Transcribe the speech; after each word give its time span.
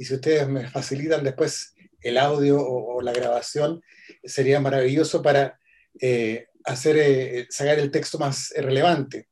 y 0.00 0.06
si 0.06 0.14
ustedes 0.14 0.48
me 0.48 0.66
facilitan 0.66 1.22
después 1.22 1.74
el 2.00 2.16
audio 2.16 2.58
o, 2.58 3.02
la 3.02 3.12
grabación, 3.12 3.82
sería 4.24 4.58
maravilloso 4.58 5.20
para 5.20 5.60
eh, 6.00 6.46
hacer, 6.64 6.96
eh, 6.96 7.46
sacar 7.50 7.78
el 7.78 7.90
texto 7.90 8.18
más 8.18 8.50
relevante. 8.56 9.28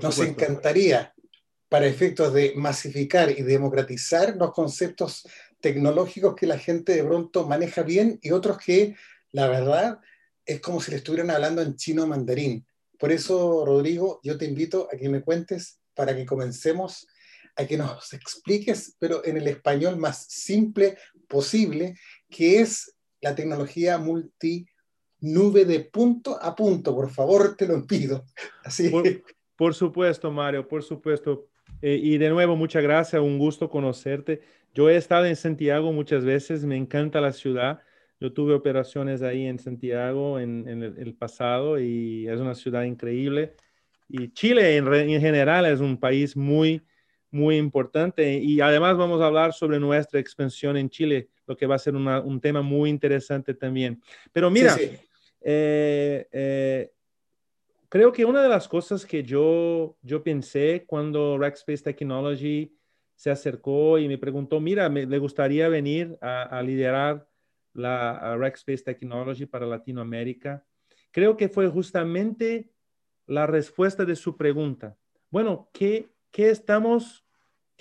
Nos 0.00 0.18
encantaría, 0.20 1.14
para 1.68 1.86
efectos 1.86 2.32
de 2.32 2.54
masificar 2.56 3.30
y 3.30 3.42
democratizar 3.42 4.36
los 4.36 4.54
conceptos 4.54 5.28
tecnológicos 5.60 6.34
que 6.34 6.46
la 6.46 6.58
gente 6.58 6.94
de 6.96 7.04
pronto 7.04 7.46
maneja 7.46 7.82
bien 7.82 8.18
y 8.22 8.30
otros 8.30 8.56
que, 8.56 8.96
la 9.32 9.48
verdad, 9.48 9.98
es 10.46 10.62
como 10.62 10.80
si 10.80 10.92
le 10.92 10.96
estuvieran 10.96 11.30
hablando 11.30 11.60
en 11.60 11.76
chino 11.76 12.06
mandarín. 12.06 12.66
Por 12.98 13.12
eso, 13.12 13.66
Rodrigo, 13.66 14.18
yo 14.22 14.38
te 14.38 14.46
invito 14.46 14.88
a 14.90 14.96
que 14.96 15.10
me 15.10 15.20
cuentes 15.20 15.78
para 15.92 16.16
que 16.16 16.24
comencemos 16.24 17.06
a 17.56 17.66
que 17.66 17.76
nos 17.76 18.12
expliques, 18.12 18.96
pero 18.98 19.24
en 19.24 19.36
el 19.36 19.46
español 19.48 19.96
más 19.96 20.26
simple 20.26 20.96
posible, 21.28 21.94
que 22.30 22.60
es 22.60 22.96
la 23.20 23.34
tecnología 23.34 23.98
multinube 23.98 25.64
de 25.64 25.80
punto 25.80 26.38
a 26.40 26.54
punto. 26.54 26.94
Por 26.94 27.10
favor, 27.10 27.56
te 27.56 27.66
lo 27.66 27.86
pido. 27.86 28.24
Así. 28.64 28.90
Por, 29.56 29.74
supuesto, 29.74 30.30
Mario, 30.30 30.66
por 30.66 30.82
supuesto. 30.82 31.46
Eh, 31.80 31.98
y 32.02 32.18
de 32.18 32.30
nuevo, 32.30 32.56
muchas 32.56 32.82
gracias, 32.82 33.20
un 33.20 33.38
gusto 33.38 33.68
conocerte. 33.68 34.40
Yo 34.74 34.88
he 34.88 34.96
estado 34.96 35.26
en 35.26 35.36
Santiago 35.36 35.92
muchas 35.92 36.24
veces, 36.24 36.64
me 36.64 36.76
encanta 36.76 37.20
la 37.20 37.32
ciudad. 37.32 37.80
Yo 38.20 38.32
tuve 38.32 38.54
operaciones 38.54 39.20
ahí 39.22 39.46
en 39.46 39.58
Santiago 39.58 40.38
en, 40.38 40.66
el, 40.68 41.14
pasado 41.14 41.80
y 41.80 42.28
es 42.28 42.40
una 42.40 42.54
ciudad 42.54 42.84
increíble. 42.84 43.56
Y 44.08 44.32
Chile 44.32 44.76
en, 44.76 44.92
en 44.92 45.20
general 45.20 45.66
es 45.66 45.80
un 45.80 45.98
país 45.98 46.36
muy, 46.36 46.82
muy 47.32 47.56
importante. 47.56 48.34
Y 48.38 48.60
además 48.60 48.96
vamos 48.96 49.20
a 49.20 49.26
hablar 49.26 49.52
sobre 49.52 49.80
nuestra 49.80 50.20
expansión 50.20 50.76
en 50.76 50.88
Chile, 50.88 51.28
lo 51.46 51.56
que 51.56 51.66
va 51.66 51.74
a 51.74 51.78
ser 51.78 51.96
un 51.96 52.40
tema 52.40 52.62
muy 52.62 52.90
interesante 52.90 53.54
también. 53.54 54.00
Pero 54.32 54.50
mira, 54.50 54.76
eh, 55.40 56.28
eh, 56.30 56.92
creo 57.88 58.12
que 58.12 58.24
una 58.24 58.42
de 58.42 58.48
las 58.48 58.68
cosas 58.68 59.04
que 59.04 59.24
yo, 59.24 59.96
yo 60.02 60.22
pensé 60.22 60.84
cuando 60.86 61.36
Rackspace 61.38 61.82
Technology 61.82 62.76
se 63.14 63.30
acercó 63.30 63.98
y 63.98 64.08
me 64.08 64.18
preguntó, 64.18 64.60
mira, 64.60 64.88
me, 64.88 65.06
le 65.06 65.18
gustaría 65.18 65.68
venir 65.68 66.18
a, 66.20 66.62
liderar 66.62 67.28
la 67.72 68.36
Rackspace 68.36 68.82
Technology 68.82 69.46
para 69.46 69.66
Latinoamérica. 69.66 70.64
Creo 71.10 71.36
que 71.36 71.48
fue 71.48 71.68
justamente 71.68 72.72
la 73.26 73.46
respuesta 73.46 74.04
de 74.04 74.16
su 74.16 74.36
pregunta. 74.36 74.96
Bueno, 75.30 75.70
¿qué, 75.72 76.10
qué 76.30 76.50
estamos 76.50 77.21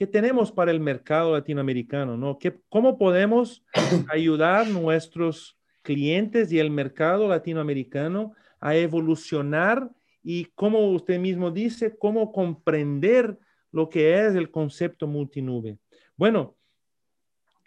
¿Qué 0.02 0.08
tenemos 0.08 0.52
para 0.52 0.72
el 0.72 0.80
mercado 0.80 1.34
latinoamericano? 1.34 2.18
¿no? 2.18 2.40
¿Qué, 2.40 2.60
¿Cómo 2.70 2.98
podemos 2.98 3.64
ayudar 4.12 4.66
a 4.66 4.68
nuestros 4.68 5.60
clientes 5.84 6.52
y 6.52 6.58
el 6.58 6.72
mercado 6.72 7.28
latinoamericano 7.28 8.34
a 8.60 8.76
evolucionar 8.76 9.92
y, 10.24 10.46
como 10.56 10.90
usted 10.90 11.20
mismo 11.20 11.52
dice, 11.52 11.96
cómo 12.00 12.32
comprender 12.32 13.38
lo 13.72 13.90
que 13.90 14.26
es 14.26 14.34
el 14.34 14.50
concepto 14.50 15.06
multinube? 15.06 15.78
Bueno, 16.18 16.56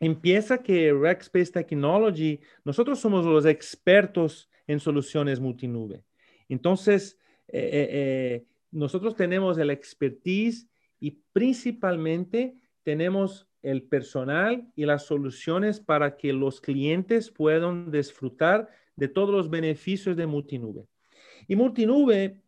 empieza 0.00 0.58
que 0.58 0.92
Rackspace 0.92 1.52
Technology, 1.52 2.40
nosotros 2.64 2.98
somos 2.98 3.24
los 3.24 3.46
expertos 3.46 4.50
en 4.66 4.80
soluciones 4.80 5.38
multinube. 5.38 6.02
Entonces, 6.48 7.16
eh, 7.46 7.60
eh, 7.62 7.88
eh, 7.92 8.44
nosotros 8.72 9.14
tenemos 9.14 9.56
el 9.56 9.70
expertise 9.70 10.66
y 11.05 11.20
principalmente 11.34 12.56
tenemos 12.83 13.47
el 13.60 13.83
personal 13.83 14.66
y 14.74 14.86
las 14.86 15.05
soluciones 15.05 15.78
para 15.78 16.16
que 16.16 16.33
los 16.33 16.62
clientes 16.62 17.30
puedan 17.30 17.91
disfrutar 17.91 18.70
de 18.96 19.08
todos 19.08 19.28
los 19.28 19.50
beneficios 19.50 20.16
de 20.16 20.27
multinube. 20.27 20.86
Y 21.46 21.56
multinube 21.56 22.40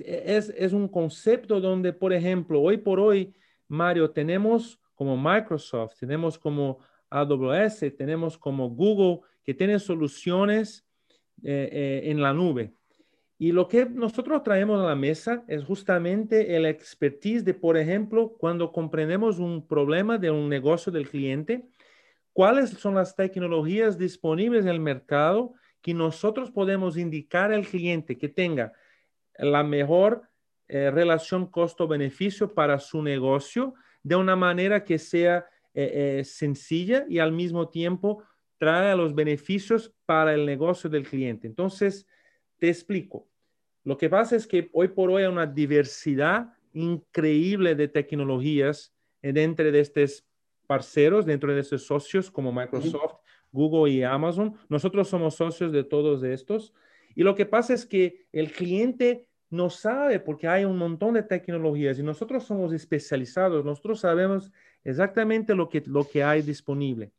es, 0.00 0.50
es 0.50 0.74
un 0.74 0.86
concepto 0.86 1.62
donde, 1.62 1.94
por 1.94 2.12
ejemplo, 2.12 2.60
hoy 2.60 2.76
por 2.76 3.00
hoy, 3.00 3.34
Mario, 3.68 4.10
tenemos 4.10 4.78
como 4.94 5.16
Microsoft, 5.16 5.94
tenemos 5.98 6.38
como 6.38 6.80
AWS, 7.08 7.96
tenemos 7.96 8.36
como 8.36 8.68
Google, 8.68 9.20
que 9.42 9.54
tienen 9.54 9.80
soluciones 9.80 10.86
eh, 11.42 11.70
eh, 11.72 12.10
en 12.10 12.20
la 12.20 12.34
nube. 12.34 12.74
Y 13.38 13.52
lo 13.52 13.66
que 13.66 13.84
nosotros 13.86 14.42
traemos 14.42 14.80
a 14.80 14.86
la 14.86 14.94
mesa 14.94 15.44
es 15.48 15.64
justamente 15.64 16.56
el 16.56 16.66
expertise 16.66 17.44
de, 17.44 17.54
por 17.54 17.76
ejemplo, 17.76 18.36
cuando 18.38 18.70
comprendemos 18.70 19.38
un 19.38 19.66
problema 19.66 20.18
de 20.18 20.30
un 20.30 20.48
negocio 20.48 20.92
del 20.92 21.08
cliente, 21.08 21.66
cuáles 22.32 22.70
son 22.70 22.94
las 22.94 23.16
tecnologías 23.16 23.98
disponibles 23.98 24.64
en 24.64 24.70
el 24.70 24.80
mercado 24.80 25.54
que 25.82 25.94
nosotros 25.94 26.50
podemos 26.50 26.96
indicar 26.96 27.52
al 27.52 27.66
cliente 27.66 28.16
que 28.16 28.28
tenga 28.28 28.72
la 29.36 29.62
mejor 29.62 30.28
eh, 30.68 30.90
relación 30.90 31.46
costo-beneficio 31.46 32.54
para 32.54 32.78
su 32.78 33.02
negocio 33.02 33.74
de 34.02 34.16
una 34.16 34.36
manera 34.36 34.84
que 34.84 34.98
sea 34.98 35.46
eh, 35.74 36.18
eh, 36.20 36.24
sencilla 36.24 37.04
y 37.08 37.18
al 37.18 37.32
mismo 37.32 37.68
tiempo 37.68 38.22
traiga 38.58 38.94
los 38.94 39.14
beneficios 39.14 39.92
para 40.06 40.34
el 40.34 40.46
negocio 40.46 40.88
del 40.88 41.06
cliente. 41.06 41.46
Entonces, 41.46 42.06
te 42.58 42.68
explico. 42.68 43.28
Lo 43.84 43.96
que 43.96 44.08
pasa 44.08 44.36
es 44.36 44.46
que 44.46 44.70
hoy 44.72 44.88
por 44.88 45.10
hoy 45.10 45.22
hay 45.22 45.28
una 45.28 45.46
diversidad 45.46 46.54
increíble 46.72 47.74
de 47.74 47.88
tecnologías 47.88 48.92
dentro 49.22 49.70
de 49.70 49.80
estos 49.80 50.24
parceros, 50.66 51.26
dentro 51.26 51.54
de 51.54 51.60
estos 51.60 51.86
socios 51.86 52.30
como 52.30 52.52
Microsoft, 52.52 53.16
Google 53.52 53.92
y 53.92 54.02
Amazon. 54.02 54.54
Nosotros 54.68 55.08
somos 55.08 55.34
socios 55.34 55.72
de 55.72 55.84
todos 55.84 56.22
estos. 56.22 56.74
Y 57.14 57.22
lo 57.22 57.34
que 57.34 57.46
pasa 57.46 57.74
es 57.74 57.86
que 57.86 58.26
el 58.32 58.50
cliente 58.50 59.28
no 59.50 59.70
sabe 59.70 60.18
porque 60.18 60.48
hay 60.48 60.64
un 60.64 60.76
montón 60.76 61.14
de 61.14 61.22
tecnologías 61.22 61.98
y 61.98 62.02
nosotros 62.02 62.44
somos 62.44 62.72
especializados, 62.72 63.64
nosotros 63.64 64.00
sabemos 64.00 64.50
exactamente 64.82 65.54
lo 65.54 65.68
que, 65.68 65.82
lo 65.86 66.08
que 66.08 66.24
hay 66.24 66.42
disponible. 66.42 67.12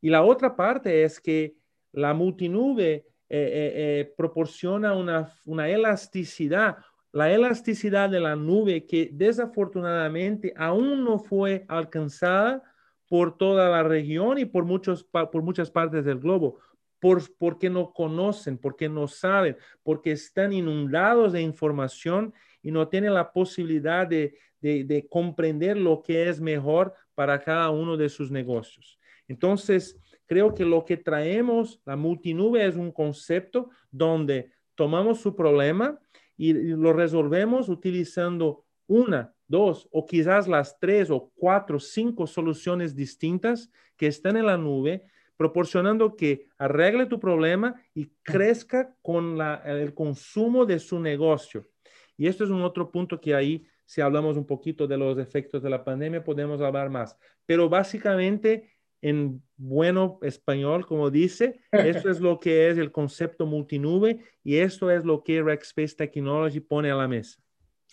Y 0.00 0.10
la 0.10 0.22
otra 0.22 0.54
parte 0.54 1.02
es 1.02 1.18
que 1.18 1.56
la 1.92 2.12
multinube 2.12 3.06
eh, 3.34 3.38
eh, 3.38 3.72
eh, 3.74 4.14
proporciona 4.14 4.92
una, 4.92 5.32
una 5.46 5.66
elasticidad, 5.66 6.76
la 7.12 7.32
elasticidad 7.32 8.10
de 8.10 8.20
la 8.20 8.36
nube 8.36 8.84
que 8.84 9.08
desafortunadamente 9.10 10.52
aún 10.54 11.02
no 11.02 11.18
fue 11.18 11.64
alcanzada 11.66 12.62
por 13.08 13.38
toda 13.38 13.70
la 13.70 13.82
región 13.84 14.36
y 14.36 14.44
por, 14.44 14.66
muchos, 14.66 15.04
por 15.04 15.42
muchas 15.42 15.70
partes 15.70 16.04
del 16.04 16.18
globo, 16.18 16.58
por, 17.00 17.22
porque 17.38 17.70
no 17.70 17.94
conocen, 17.94 18.58
porque 18.58 18.90
no 18.90 19.08
saben, 19.08 19.56
porque 19.82 20.12
están 20.12 20.52
inundados 20.52 21.32
de 21.32 21.40
información 21.40 22.34
y 22.60 22.70
no 22.70 22.86
tienen 22.88 23.14
la 23.14 23.32
posibilidad 23.32 24.06
de, 24.06 24.36
de, 24.60 24.84
de 24.84 25.08
comprender 25.08 25.78
lo 25.78 26.02
que 26.02 26.28
es 26.28 26.38
mejor 26.38 26.92
para 27.14 27.40
cada 27.40 27.70
uno 27.70 27.96
de 27.96 28.10
sus 28.10 28.30
negocios. 28.30 28.98
Entonces, 29.26 29.98
creo 30.32 30.54
que 30.54 30.64
lo 30.64 30.86
que 30.86 30.96
traemos, 30.96 31.82
la 31.84 31.94
multinube 31.94 32.66
es 32.66 32.74
un 32.74 32.90
concepto 32.90 33.68
donde 33.90 34.50
tomamos 34.74 35.20
su 35.20 35.36
problema 35.36 36.00
y, 36.38 36.54
lo 36.54 36.94
resolvemos 36.94 37.68
utilizando 37.68 38.64
una, 38.86 39.34
dos 39.46 39.86
o 39.92 40.06
quizás 40.06 40.48
las 40.48 40.78
tres 40.78 41.10
o 41.10 41.30
cuatro, 41.34 41.78
cinco 41.78 42.26
soluciones 42.26 42.96
distintas 42.96 43.70
que 43.98 44.06
están 44.06 44.38
en 44.38 44.46
la 44.46 44.56
nube, 44.56 45.04
proporcionando 45.36 46.16
que 46.16 46.46
arregle 46.56 47.04
tu 47.04 47.20
problema 47.20 47.74
y 47.92 48.06
crezca 48.22 48.96
con 49.02 49.38
el 49.66 49.92
consumo 49.92 50.64
de 50.64 50.78
su 50.78 50.98
negocio. 50.98 51.68
Y 52.16 52.26
esto 52.26 52.44
es 52.44 52.48
un 52.48 52.62
otro 52.62 52.90
punto 52.90 53.20
que 53.20 53.34
ahí, 53.34 53.66
si 53.84 54.00
hablamos 54.00 54.38
un 54.38 54.46
poquito 54.46 54.86
de 54.86 54.96
los 54.96 55.18
efectos 55.18 55.62
de 55.62 55.68
la 55.68 55.84
pandemia, 55.84 56.24
podemos 56.24 56.62
hablar 56.62 56.88
más. 56.88 57.18
Pero 57.44 57.68
básicamente 57.68 58.71
en 59.02 59.42
bueno 59.56 60.18
español, 60.22 60.86
como 60.86 61.10
dice. 61.10 61.60
Eso 61.72 62.08
es 62.08 62.20
lo 62.20 62.40
que 62.40 62.70
es 62.70 62.78
el 62.78 62.90
concepto 62.90 63.44
multinube 63.44 64.20
y 64.42 64.56
esto 64.56 64.90
es 64.90 65.04
lo 65.04 65.22
que 65.22 65.42
Rackspace 65.42 65.94
Technology 65.94 66.60
pone 66.60 66.90
a 66.90 66.94
la 66.94 67.08
mesa. 67.08 67.38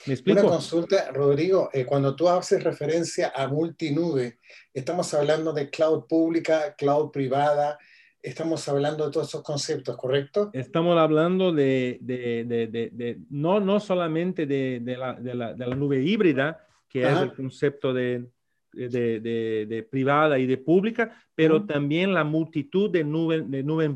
¿Me 0.05 0.13
explico? 0.13 0.39
Una 0.39 0.49
consulta, 0.51 1.11
Rodrigo, 1.11 1.69
eh, 1.73 1.85
cuando 1.85 2.15
tú 2.15 2.29
haces 2.29 2.63
referencia 2.63 3.33
a 3.35 3.47
multinube, 3.49 4.39
estamos 4.73 5.13
hablando 5.13 5.51
de 5.51 5.69
cloud 5.69 6.05
pública, 6.07 6.73
cloud 6.77 7.11
privada, 7.11 7.77
estamos 8.21 8.65
hablando 8.69 9.05
de 9.05 9.11
todos 9.11 9.27
esos 9.27 9.43
conceptos, 9.43 9.97
¿correcto? 9.97 10.51
Estamos 10.53 10.97
hablando 10.97 11.51
de, 11.51 11.97
de, 12.01 12.45
de, 12.45 12.67
de 12.67 13.19
no, 13.29 13.59
no 13.59 13.81
solamente 13.81 14.45
de, 14.45 14.81
la, 14.85 15.19
la, 15.19 15.53
la, 15.57 15.75
nube 15.75 16.01
híbrida, 16.01 16.65
que 16.87 17.03
es 17.03 17.17
el 17.17 17.33
concepto 17.33 17.93
de, 17.93 18.25
de, 18.73 19.87
privada 19.89 20.39
y 20.39 20.45
de 20.45 20.57
pública, 20.57 21.23
pero 21.35 21.65
también 21.65 22.13
la 22.13 22.23
multitud 22.23 22.89
de 22.89 23.03
nubes 23.03 23.49
de 23.49 23.63
nubes 23.63 23.91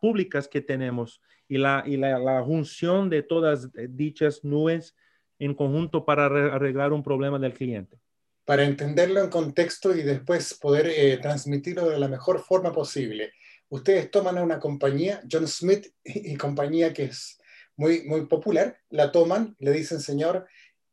públicas 0.00 0.48
que 0.48 0.60
tenemos 0.60 1.20
y, 1.48 1.58
la, 1.58 1.82
y 1.86 1.96
la, 1.96 2.42
junción 2.42 3.08
de 3.08 3.22
todas 3.22 3.68
dichas 3.90 4.44
nubes 4.44 4.94
en 5.38 5.54
conjunto 5.54 6.04
para 6.04 6.26
arreglar 6.26 6.92
un 6.92 7.02
problema 7.02 7.38
del 7.38 7.54
cliente. 7.54 7.98
para 8.44 8.64
entenderlo 8.64 9.20
en 9.22 9.28
contexto 9.28 9.94
y 9.94 10.02
después 10.02 10.54
poder 10.54 10.86
eh, 10.86 11.18
transmitirlo 11.18 11.88
de 11.90 11.98
la 11.98 12.08
mejor 12.08 12.40
forma 12.40 12.72
posible. 12.72 13.32
Ustedes 13.68 14.10
toman 14.10 14.38
a 14.38 14.42
una 14.42 14.58
compañía, 14.58 15.20
John 15.30 15.46
Smith 15.46 15.92
y, 16.02 16.34
compañía 16.36 16.94
que 16.94 17.04
es 17.04 17.38
muy, 17.76 18.04
muy 18.04 18.26
popular, 18.26 18.78
la 18.88 19.12
toman, 19.12 19.54
le 19.58 19.72
dicen, 19.72 20.00
señor, 20.00 20.46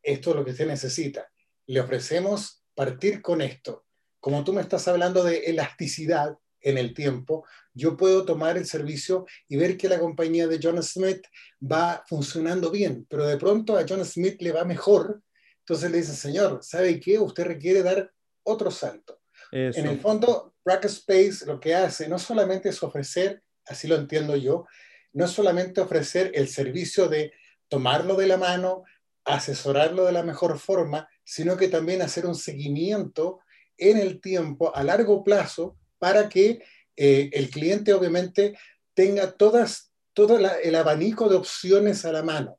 esto 0.04 0.30
es 0.32 0.36
lo 0.36 0.44
que 0.44 0.52
usted 0.52 0.68
necesita. 0.68 1.32
Le 1.66 1.80
ofrecemos 1.80 2.65
partir 2.76 3.22
con 3.22 3.42
esto. 3.42 3.86
Como 4.20 4.44
tú 4.44 4.54
me 4.54 4.62
estás 4.62 4.88
hablando 4.88 5.24
de 5.24 5.38
elasticidad 5.46 6.38
en 6.62 6.78
el 6.78 6.94
tiempo, 6.94 7.46
yo 7.74 7.96
puedo 7.96 8.26
tomar 8.26 8.58
el 8.58 8.66
servicio 8.66 9.26
y 9.48 9.56
ver 9.56 9.78
que 9.78 9.90
la 9.90 10.00
compañía 10.00 10.48
de 10.48 10.60
John 10.62 10.82
Smith 10.82 11.24
va 11.62 12.04
funcionando 12.08 12.72
bien, 12.72 13.06
pero 13.10 13.26
de 13.26 13.38
pronto 13.38 13.78
a 13.78 13.86
John 13.88 14.04
Smith 14.04 14.42
le 14.42 14.52
va 14.52 14.66
mejor 14.66 15.22
entonces 15.66 15.90
le 15.90 15.98
dicen, 15.98 16.16
señor, 16.16 16.60
¿sabe 16.62 17.00
qué? 17.00 17.18
Usted 17.18 17.44
requiere 17.44 17.82
dar 17.82 18.12
otro 18.44 18.70
salto. 18.70 19.20
En 19.52 19.88
el 19.88 20.00
fondo, 20.00 20.54
Space 20.64 21.44
lo 21.48 21.60
que 21.60 21.74
hace 21.74 22.08
no 22.08 22.20
solamente 22.20 22.70
es 22.70 22.84
ofrecer, 22.84 23.42
así 23.66 23.88
lo 23.88 23.96
entiendo 23.96 24.36
yo, 24.36 24.68
no 25.14 25.26
es 25.26 25.32
solamente 25.32 25.82
ofrecer 25.82 26.30
el 26.36 26.50
servicio 26.50 27.08
de 27.08 27.34
tomarlo 27.68 28.16
de 28.16 28.28
la 28.28 28.38
mano, 28.38 28.84
asesorarlo 29.26 30.06
de 30.06 30.12
la 30.12 30.24
mejor 30.24 30.60
forma, 30.60 31.08
sino 31.24 31.58
que 31.58 31.68
también 31.68 32.02
hacer 32.02 32.26
un 32.26 32.36
seguimiento 32.36 33.40
en 33.78 33.98
el 33.98 34.22
tiempo 34.22 34.76
a 34.76 34.84
largo 34.84 35.24
plazo 35.24 35.78
para 35.98 36.30
que 36.30 36.64
eh, 36.96 37.30
el 37.34 37.50
cliente 37.50 37.94
obviamente 37.94 38.58
tenga 38.94 39.32
todas, 39.32 39.92
todo 40.14 40.38
el 40.38 40.76
abanico 40.76 41.28
de 41.28 41.36
opciones 41.36 42.06
a 42.06 42.12
la 42.12 42.24
mano. 42.24 42.58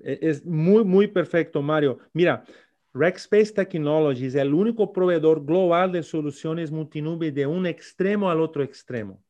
E, 0.00 0.18
es 0.20 0.44
muy, 0.44 0.84
muy 0.84 1.08
perfecto, 1.08 1.62
Mario. 1.62 1.98
Mira, 2.12 2.44
Rackspace 2.92 3.52
Technologies 3.52 4.34
es 4.34 4.40
el 4.40 4.54
único 4.54 4.92
proveedor 4.92 5.44
global 5.44 5.90
de 5.90 6.02
soluciones 6.02 6.70
multinube 6.70 7.32
de 7.32 7.46
un 7.46 7.66
extremo 7.66 8.30
al 8.30 8.40
otro 8.40 8.62
extremo. 8.62 9.23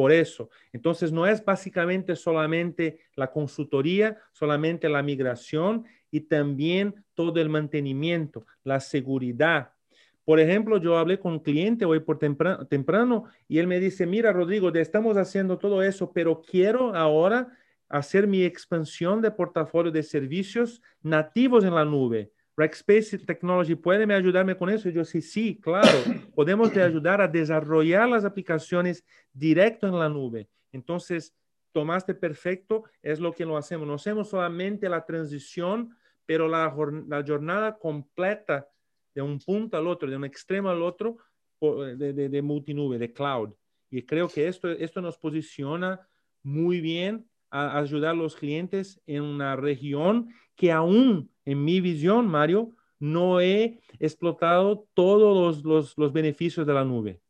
Por 0.00 0.12
eso, 0.12 0.48
entonces 0.72 1.12
no 1.12 1.26
es 1.26 1.44
básicamente 1.44 2.16
solamente 2.16 3.00
la 3.16 3.30
consultoría, 3.30 4.16
solamente 4.32 4.88
la 4.88 5.02
migración 5.02 5.84
y 6.10 6.22
también 6.22 7.04
todo 7.12 7.38
el 7.38 7.50
mantenimiento, 7.50 8.46
la 8.64 8.80
seguridad. 8.80 9.74
Por 10.24 10.40
ejemplo, 10.40 10.78
yo 10.78 10.96
hablé 10.96 11.20
con 11.20 11.32
un 11.32 11.40
cliente 11.40 11.84
hoy 11.84 12.00
por 12.00 12.18
temprano, 12.18 12.66
temprano 12.66 13.24
y 13.46 13.58
él 13.58 13.66
me 13.66 13.78
dice, 13.78 14.06
mira, 14.06 14.32
Rodrigo, 14.32 14.70
estamos 14.72 15.18
haciendo 15.18 15.58
todo 15.58 15.82
eso, 15.82 16.10
pero 16.14 16.40
quiero 16.40 16.94
ahora 16.94 17.48
hacer 17.90 18.26
mi 18.26 18.42
expansión 18.42 19.20
de 19.20 19.30
portafolio 19.30 19.92
de 19.92 20.02
servicios 20.02 20.80
nativos 21.02 21.62
en 21.62 21.74
la 21.74 21.84
nube. 21.84 22.32
Rackspace 22.60 23.18
Technology 23.18 23.74
puede 23.74 24.06
me 24.06 24.14
ayudarme 24.14 24.56
con 24.56 24.68
eso. 24.68 24.88
Y 24.88 24.92
yo 24.92 25.04
sí, 25.04 25.22
sí, 25.22 25.58
claro, 25.60 25.88
podemos 26.34 26.70
te 26.72 26.82
ayudar 26.82 27.20
a 27.20 27.28
desarrollar 27.28 28.08
las 28.08 28.24
aplicaciones 28.24 29.04
directo 29.32 29.86
en 29.86 29.98
la 29.98 30.08
nube. 30.08 30.48
Entonces, 30.70 31.34
tomaste 31.72 32.14
perfecto, 32.14 32.84
es 33.02 33.18
lo 33.18 33.32
que 33.32 33.46
lo 33.46 33.56
hacemos. 33.56 33.86
No 33.86 33.94
hacemos 33.94 34.28
solamente 34.28 34.88
la 34.88 35.04
transición, 35.06 35.96
pero 36.26 36.48
la, 36.48 36.74
la 37.08 37.24
jornada 37.24 37.78
completa 37.78 38.68
de 39.14 39.22
un 39.22 39.38
punto 39.38 39.76
al 39.76 39.86
otro, 39.86 40.10
de 40.10 40.16
un 40.16 40.24
extremo 40.24 40.68
al 40.68 40.82
otro, 40.82 41.16
de, 41.60 42.12
de, 42.12 42.28
de 42.28 42.42
multinube, 42.42 42.98
de 42.98 43.12
cloud. 43.12 43.54
Y 43.90 44.02
creo 44.02 44.28
que 44.28 44.46
esto, 44.46 44.70
esto 44.70 45.00
nos 45.00 45.18
posiciona 45.18 46.00
muy 46.42 46.80
bien 46.80 47.26
a 47.50 47.78
ayudar 47.78 48.10
a 48.10 48.14
los 48.14 48.36
clientes 48.36 49.00
en 49.06 49.22
una 49.22 49.56
región 49.56 50.34
que 50.56 50.72
aún, 50.72 51.30
en 51.44 51.64
mi 51.64 51.80
visión, 51.80 52.26
Mario, 52.26 52.76
no 52.98 53.40
he 53.40 53.80
explotado 53.98 54.86
todos 54.94 55.62
los, 55.64 55.96
los, 55.96 56.12
beneficios 56.12 56.66
de 56.66 56.74
la 56.74 56.84
nube. 56.84 57.20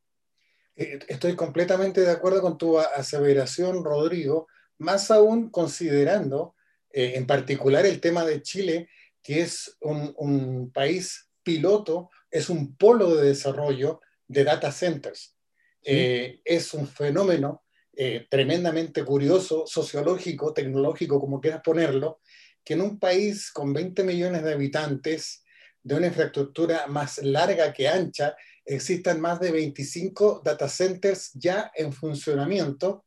Eh, 0.77 0.99
estoy 1.09 1.37
completamente 1.37 2.01
de 2.01 2.11
acuerdo 2.11 2.43
con 2.43 2.59
tu 2.59 2.79
aseveración, 2.79 3.85
Rodrigo, 3.85 4.49
más 4.79 5.11
aún 5.11 5.51
considerando 5.51 6.55
eh, 6.93 7.13
en 7.15 7.27
particular 7.27 7.87
el 7.87 8.01
tema 8.01 8.25
de 8.25 8.43
Chile, 8.43 8.89
que 9.23 9.43
es 9.43 9.77
un, 9.81 10.13
un, 10.17 10.73
país 10.73 11.31
piloto, 11.43 12.11
es 12.31 12.51
un 12.51 12.77
polo 12.77 13.15
de 13.15 13.29
desarrollo 13.29 14.01
de 14.27 14.45
data 14.45 14.73
centers. 14.73 15.37
Eh, 15.83 16.41
es 16.45 16.75
un 16.75 16.87
fenómeno 16.87 17.63
eh, 18.03 18.27
tremendamente 18.31 19.05
curioso, 19.05 19.67
sociológico, 19.67 20.55
tecnológico, 20.55 21.21
como 21.21 21.39
quieras 21.39 21.61
ponerlo, 21.63 22.23
que 22.65 22.73
en 22.73 22.81
un 22.81 22.99
país 22.99 23.53
con 23.53 23.75
20 23.75 24.05
millones 24.05 24.43
de 24.43 24.55
habitantes, 24.55 25.45
de 25.83 25.97
una 25.97 26.07
infraestructura 26.07 26.87
más 26.87 27.19
larga 27.19 27.75
que 27.75 27.89
ancha, 27.89 28.35
existan 28.65 29.21
más 29.21 29.39
de 29.39 29.53
25 29.53 30.41
data 30.43 30.67
centers 30.67 31.31
ya 31.35 31.71
en 31.75 31.93
funcionamiento. 31.93 33.05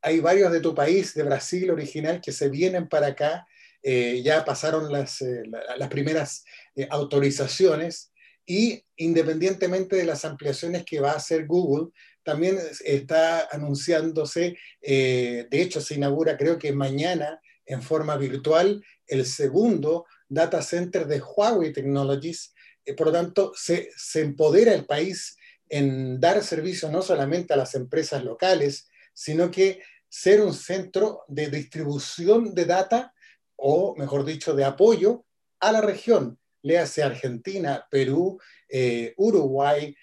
Hay 0.00 0.20
varios 0.20 0.52
de 0.52 0.60
tu 0.60 0.72
país, 0.72 1.14
de 1.14 1.24
Brasil 1.24 1.68
original, 1.72 2.20
que 2.20 2.30
se 2.30 2.48
vienen 2.48 2.88
para 2.88 3.08
acá, 3.08 3.44
eh, 3.82 4.22
ya 4.22 4.44
pasaron 4.44 4.92
las, 4.92 5.20
eh, 5.20 5.42
las 5.76 5.88
primeras 5.88 6.44
autorizaciones 6.90 8.12
y 8.46 8.84
independientemente 8.96 9.96
de 9.96 10.04
las 10.04 10.24
ampliaciones 10.24 10.84
que 10.84 11.00
va 11.00 11.10
a 11.10 11.16
hacer 11.16 11.44
Google, 11.44 11.90
también 12.22 12.58
está 12.84 13.48
anunciándose, 13.50 14.56
eh, 14.80 15.46
de 15.50 15.62
hecho 15.62 15.80
se 15.80 15.94
inaugura 15.94 16.36
creo 16.36 16.58
que 16.58 16.72
mañana 16.72 17.40
en 17.66 17.82
forma 17.82 18.16
virtual 18.16 18.84
el 19.06 19.26
segundo 19.26 20.06
data 20.28 20.62
center 20.62 21.06
de 21.06 21.20
Huawei 21.20 21.72
Technologies. 21.72 22.54
Eh, 22.84 22.94
por 22.94 23.08
lo 23.08 23.12
tanto, 23.12 23.52
se, 23.54 23.90
empodera 24.14 24.74
el 24.74 24.86
país 24.86 25.36
en 25.68 26.20
dar 26.20 26.42
servicio 26.42 26.90
no 26.90 27.02
solamente 27.02 27.52
a 27.52 27.56
las 27.56 27.74
empresas 27.74 28.24
locales, 28.24 28.88
sino 29.12 29.50
que 29.50 29.80
ser 30.08 30.40
un 30.42 30.54
centro 30.54 31.22
de 31.28 31.48
distribución 31.48 32.54
de 32.54 32.64
data 32.64 33.14
o, 33.56 33.94
mejor 33.96 34.24
dicho, 34.24 34.54
de 34.54 34.64
apoyo 34.64 35.24
a 35.60 35.72
la 35.72 35.80
región, 35.80 36.38
léase 36.62 37.02
Argentina, 37.02 37.86
Perú, 37.90 38.40
eh, 38.68 39.14
Uruguay, 39.16 39.94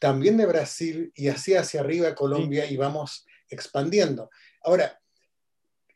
también 0.00 0.36
de 0.36 0.46
Brasil 0.46 1.12
y 1.14 1.28
así 1.28 1.54
hacia 1.54 1.80
arriba 1.80 2.14
Colombia 2.14 2.66
y 2.66 2.76
vamos 2.76 3.26
expandiendo. 3.48 4.30
Ahora, 4.62 5.00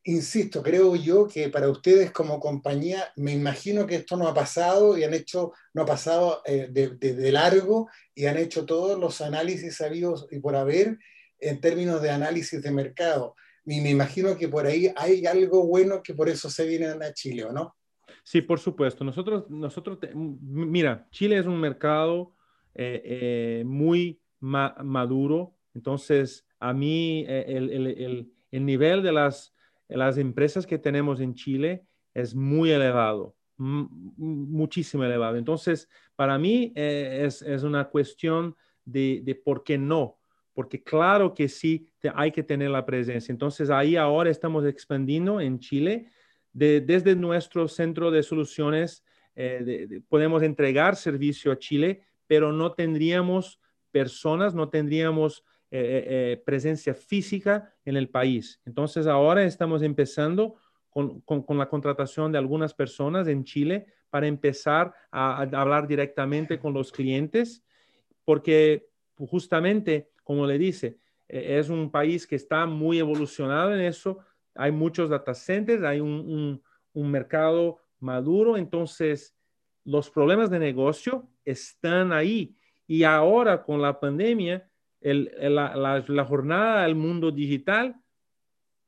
insisto, 0.04 0.62
creo 0.62 0.96
yo 0.96 1.28
que 1.28 1.48
para 1.48 1.68
ustedes 1.68 2.10
como 2.10 2.40
compañía, 2.40 3.12
me 3.16 3.32
imagino 3.32 3.86
que 3.86 3.96
esto 3.96 4.16
no 4.16 4.26
ha 4.26 4.34
pasado 4.34 4.96
y 4.96 5.04
han 5.04 5.14
hecho, 5.14 5.52
no 5.74 5.82
ha 5.82 5.86
pasado 5.86 6.42
eh, 6.46 6.68
de, 6.70 7.32
largo 7.32 7.88
y 8.14 8.26
han 8.26 8.38
hecho 8.38 8.64
todos 8.64 8.98
los 8.98 9.20
análisis 9.20 9.76
sabidos 9.76 10.26
y 10.30 10.38
por 10.38 10.56
haber 10.56 10.98
en 11.40 11.60
términos 11.60 12.00
de 12.00 12.10
análisis 12.10 12.62
de 12.62 12.70
mercado. 12.70 13.36
Y 13.66 13.80
me 13.82 13.90
imagino 13.90 14.36
que 14.36 14.48
por 14.48 14.66
ahí 14.66 14.90
hay 14.96 15.26
algo 15.26 15.66
bueno 15.66 16.02
que 16.02 16.14
por 16.14 16.28
eso 16.28 16.48
se 16.48 16.66
vienen 16.66 17.02
a 17.02 17.12
Chile, 17.12 17.44
¿o 17.44 17.52
no? 17.52 17.76
Sí, 18.24 18.40
por 18.40 18.58
supuesto. 18.58 19.04
Nosotros, 19.04 19.44
nosotros 19.50 19.98
mira, 20.14 21.06
Chile 21.10 21.38
es 21.38 21.46
un 21.46 21.60
mercado 21.60 22.34
eh, 22.80 23.02
eh, 23.04 23.64
muy 23.64 24.20
maduro. 24.38 25.56
Entonces, 25.74 26.46
a 26.60 26.72
mí 26.72 27.24
eh, 27.26 27.44
el, 27.48 28.64
nivel 28.64 29.02
de 29.02 29.10
las, 29.10 29.52
las 29.88 30.16
empresas 30.16 30.64
que 30.64 30.78
tenemos 30.78 31.20
en 31.20 31.34
Chile 31.34 31.82
es 32.14 32.36
muy 32.36 32.70
elevado, 32.70 33.34
muchísimo 33.56 35.02
elevado. 35.02 35.38
Entonces, 35.38 35.88
para 36.14 36.38
mí 36.38 36.72
es, 36.76 37.42
una 37.64 37.88
cuestión 37.88 38.54
de, 38.84 39.40
por 39.44 39.64
qué 39.64 39.76
no, 39.76 40.16
porque 40.52 40.80
claro 40.80 41.34
que 41.34 41.48
sí 41.48 41.90
hay 42.14 42.30
que 42.30 42.44
tener 42.44 42.70
la 42.70 42.86
presencia. 42.86 43.32
Entonces, 43.32 43.70
ahí 43.70 43.96
ahora 43.96 44.30
estamos 44.30 44.64
expandiendo 44.64 45.40
en 45.40 45.58
Chile. 45.58 46.12
desde 46.52 47.16
nuestro 47.16 47.66
centro 47.66 48.12
de 48.12 48.22
soluciones 48.22 49.04
podemos 50.08 50.44
entregar 50.44 50.94
servicio 50.94 51.50
a 51.50 51.58
Chile 51.58 52.04
pero 52.28 52.52
no 52.52 52.72
tendríamos 52.72 53.60
personas, 53.90 54.54
no 54.54 54.68
tendríamos 54.68 55.44
eh, 55.70 55.80
eh, 55.80 56.04
eh, 56.32 56.42
presencia 56.46 56.94
física 56.94 57.74
en 57.84 57.96
el 57.96 58.08
país. 58.08 58.60
Entonces 58.64 59.06
ahora 59.06 59.44
estamos 59.44 59.82
empezando 59.82 60.56
con, 60.90 61.22
la 61.48 61.68
contratación 61.68 62.30
de 62.30 62.38
algunas 62.38 62.74
personas 62.74 63.26
en 63.28 63.44
Chile 63.44 63.86
para 64.10 64.26
empezar 64.26 64.94
a, 65.10 65.42
hablar 65.42 65.86
directamente 65.86 66.58
con 66.58 66.72
los 66.72 66.92
clientes, 66.92 67.64
porque 68.24 68.88
justamente, 69.16 70.10
como 70.24 70.46
le 70.46 70.58
dice, 70.58 70.98
es 71.28 71.68
un 71.68 71.90
país 71.90 72.26
que 72.26 72.36
está 72.36 72.66
muy 72.66 72.98
evolucionado 72.98 73.74
en 73.74 73.80
eso, 73.80 74.18
hay 74.54 74.72
muchos 74.72 75.10
data 75.10 75.34
centers, 75.34 75.82
hay 75.82 76.00
un 76.00 76.62
mercado 76.94 77.78
maduro, 78.00 78.56
entonces 78.56 79.36
los 79.84 80.10
problemas 80.10 80.50
de 80.50 80.58
negocio 80.58 81.28
están 81.50 82.12
ahí. 82.12 82.54
Y 82.86 83.04
ahora 83.04 83.62
con 83.62 83.82
la 83.82 83.98
pandemia, 83.98 84.68
la, 85.00 86.26
jornada 86.26 86.84
al 86.84 86.94
mundo 86.94 87.30
digital 87.30 87.94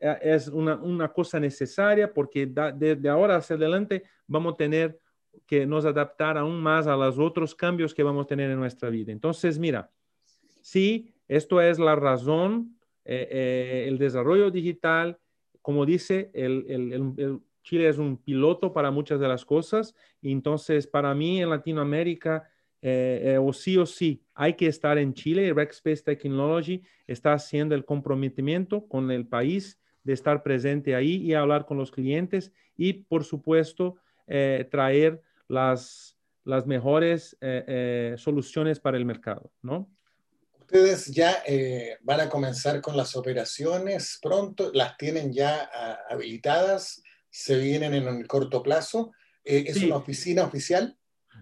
eh, 0.00 0.18
es 0.22 0.48
una, 0.48 1.08
cosa 1.12 1.38
necesaria 1.38 2.12
porque 2.12 2.46
desde 2.46 3.08
ahora 3.08 3.36
hacia 3.36 3.56
adelante 3.56 4.02
vamos 4.26 4.54
a 4.54 4.56
tener 4.56 4.98
que 5.46 5.66
nos 5.66 5.84
adaptar 5.84 6.36
aún 6.38 6.60
más 6.60 6.86
a 6.86 6.96
los 6.96 7.18
otros 7.18 7.54
cambios 7.54 7.94
que 7.94 8.02
vamos 8.02 8.24
a 8.24 8.28
tener 8.28 8.50
en 8.50 8.58
nuestra 8.58 8.88
vida. 8.90 9.12
Entonces, 9.12 9.58
mira, 9.58 9.90
sí, 10.60 11.12
esto 11.28 11.60
es 11.60 11.78
la 11.78 11.94
razón, 11.94 12.76
eh, 13.04 13.28
eh, 13.30 13.84
el 13.88 13.98
desarrollo 13.98 14.50
digital, 14.50 15.18
como 15.62 15.86
dice, 15.86 16.30
el, 16.34 17.40
Chile 17.62 17.88
es 17.88 17.98
un 17.98 18.16
piloto 18.16 18.72
para 18.72 18.90
muchas 18.90 19.20
de 19.20 19.28
las 19.28 19.44
cosas, 19.44 19.94
y 20.20 20.32
entonces 20.32 20.86
para 20.86 21.14
mí 21.14 21.42
en 21.42 21.50
Latinoamérica, 21.50 22.49
eh, 22.82 23.38
o 23.40 23.52
sí 23.52 23.76
o 23.76 23.86
sí, 23.86 24.22
hay 24.34 24.54
que 24.54 24.66
estar 24.66 24.98
en 24.98 25.14
Chile. 25.14 25.52
Rackspace 25.54 26.02
Technology 26.02 26.82
está 27.06 27.32
haciendo 27.32 27.74
el 27.74 27.84
comprometimiento 27.84 28.86
con 28.86 29.10
el 29.10 29.26
país 29.26 29.78
de 30.02 30.12
estar 30.14 30.42
presente 30.42 30.94
ahí 30.94 31.16
y 31.16 31.34
hablar 31.34 31.66
con 31.66 31.76
los 31.76 31.90
clientes 31.90 32.52
y, 32.76 32.92
por 32.92 33.24
supuesto, 33.24 33.96
traer 34.70 35.20
las, 35.48 36.16
las 36.44 36.66
mejores 36.66 37.36
soluciones 38.16 38.78
para 38.78 38.96
el 38.96 39.04
mercado, 39.04 39.52
¿no? 39.60 39.90
ustedes 40.70 41.06
ya 41.06 41.42
eh, 41.46 41.98
van 42.02 42.20
a 42.20 42.28
comenzar 42.28 42.80
con 42.80 42.96
las 42.96 43.16
operaciones 43.16 44.18
pronto, 44.22 44.70
las 44.72 44.96
tienen 44.96 45.32
ya 45.32 45.68
ah, 45.74 45.98
habilitadas, 46.08 47.02
se 47.28 47.58
vienen 47.58 47.94
en 47.94 48.06
un 48.06 48.24
corto 48.24 48.62
plazo. 48.62 49.10
Eh, 49.44 49.64
¿Es 49.66 49.82
una 49.82 49.96
oficina 49.96 50.44
oficial? 50.44 50.96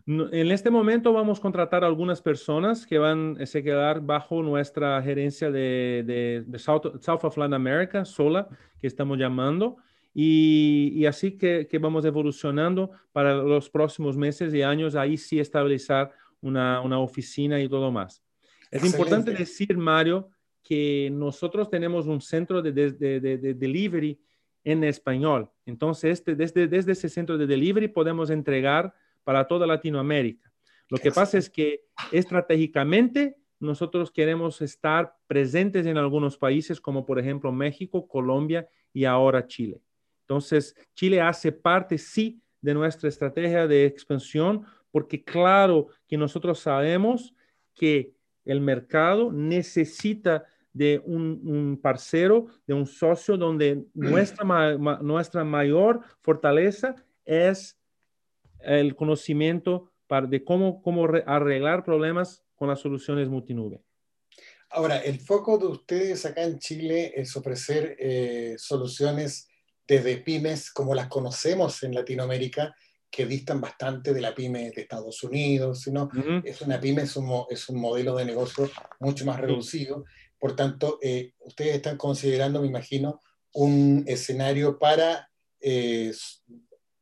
En 0.08 0.50
este 0.50 0.70
momento 0.70 1.12
vamos 1.12 1.38
a 1.38 1.42
contratar 1.42 1.84
a 1.84 1.86
algunas 1.86 2.22
personas 2.22 2.86
que 2.86 2.96
van 2.96 3.36
a 3.38 3.44
quedar 3.44 4.00
bajo 4.00 4.42
nuestra 4.42 5.02
gerencia 5.02 5.50
de, 5.50 6.46
South, 6.56 7.24
of 7.24 7.36
Latin 7.36 7.52
America, 7.52 8.06
sola, 8.06 8.48
que 8.80 8.86
estamos 8.86 9.18
llamando. 9.18 9.76
Y, 10.14 11.04
así 11.04 11.36
que, 11.36 11.68
que, 11.70 11.78
vamos 11.78 12.06
evolucionando 12.06 12.90
para 13.12 13.34
los 13.34 13.68
próximos 13.68 14.16
meses 14.16 14.54
y 14.54 14.62
años, 14.62 14.94
ahí 14.94 15.18
sí 15.18 15.38
estabilizar 15.40 16.10
una, 16.40 16.80
una 16.80 16.98
oficina 16.98 17.60
y 17.60 17.68
todo 17.68 17.92
más. 17.92 18.24
Es 18.70 18.84
importante 18.86 19.32
decir, 19.32 19.76
Mario, 19.76 20.30
que 20.62 21.10
nosotros 21.12 21.68
tenemos 21.68 22.06
un 22.06 22.22
centro 22.22 22.62
de, 22.62 22.72
delivery 22.72 24.18
en 24.64 24.84
español. 24.84 25.50
Entonces, 25.66 26.18
este, 26.18 26.34
desde, 26.34 26.66
desde 26.66 26.92
ese 26.92 27.10
centro 27.10 27.36
de 27.36 27.46
delivery 27.46 27.88
podemos 27.88 28.30
entregar 28.30 28.94
para 29.28 29.46
toda 29.46 29.66
Latinoamérica. 29.66 30.50
Lo 30.88 30.96
que 30.96 31.12
pasa 31.12 31.36
es 31.36 31.50
que 31.50 31.82
estratégicamente 32.12 33.36
nosotros 33.60 34.10
queremos 34.10 34.62
estar 34.62 35.14
presentes 35.26 35.84
en 35.84 35.98
algunos 35.98 36.38
países 36.38 36.80
como 36.80 37.04
por 37.04 37.18
ejemplo 37.18 37.52
México, 37.52 38.08
Colombia 38.08 38.66
y 38.90 39.04
ahora 39.04 39.46
Chile. 39.46 39.82
Entonces, 40.22 40.74
Chile 40.94 41.20
hace 41.20 41.52
parte, 41.52 41.98
sí, 41.98 42.40
de 42.62 42.72
nuestra 42.72 43.10
estrategia 43.10 43.66
de 43.66 43.84
expansión, 43.84 44.64
porque 44.90 45.22
claro 45.22 45.88
que 46.06 46.16
nosotros 46.16 46.60
sabemos 46.60 47.34
que 47.74 48.14
el 48.46 48.62
mercado 48.62 49.30
necesita 49.30 50.46
de 50.72 51.02
un, 51.04 51.78
parcero, 51.82 52.46
de 52.66 52.72
un 52.72 52.86
socio 52.86 53.36
donde 53.36 53.84
nuestra, 53.92 54.78
nuestra 55.02 55.44
mayor 55.44 56.00
fortaleza 56.22 56.96
es 57.26 57.77
el 58.60 58.94
conocimiento 58.96 59.90
para, 60.06 60.26
de 60.26 60.44
cómo, 60.44 60.82
cómo 60.82 61.06
arreglar 61.26 61.84
problemas 61.84 62.44
con 62.54 62.68
las 62.68 62.80
soluciones 62.80 63.28
multinube. 63.28 63.82
Ahora, 64.70 64.98
el 64.98 65.20
foco 65.20 65.56
de 65.56 65.66
ustedes 65.66 66.26
acá 66.26 66.42
en 66.42 66.58
Chile 66.58 67.12
es 67.16 67.34
ofrecer 67.36 67.96
eh, 67.98 68.54
soluciones 68.58 69.48
desde 69.86 70.18
pymes 70.18 70.70
como 70.70 70.94
las 70.94 71.08
conocemos 71.08 71.82
en 71.82 71.94
Latinoamérica 71.94 72.74
que 73.10 73.24
distan 73.24 73.60
bastante 73.60 74.12
de 74.12 74.20
la 74.20 74.34
pyme 74.34 74.70
de 74.70 74.82
Estados 74.82 75.22
Unidos, 75.22 75.80
sino 75.80 76.10
es 76.44 76.60
una 76.60 76.78
pyme, 76.78 77.02
es 77.02 77.16
un, 77.16 77.44
es 77.48 77.68
un, 77.70 77.80
modelo 77.80 78.14
de 78.16 78.26
negocio 78.26 78.70
mucho 79.00 79.24
más 79.24 79.40
reducido. 79.40 80.04
Por 80.38 80.54
tanto, 80.54 80.98
eh, 81.00 81.32
ustedes 81.40 81.76
están 81.76 81.96
considerando, 81.96 82.60
me 82.60 82.66
imagino, 82.66 83.22
un 83.54 84.04
escenario 84.06 84.78
para 84.78 85.30
eh, 85.60 86.12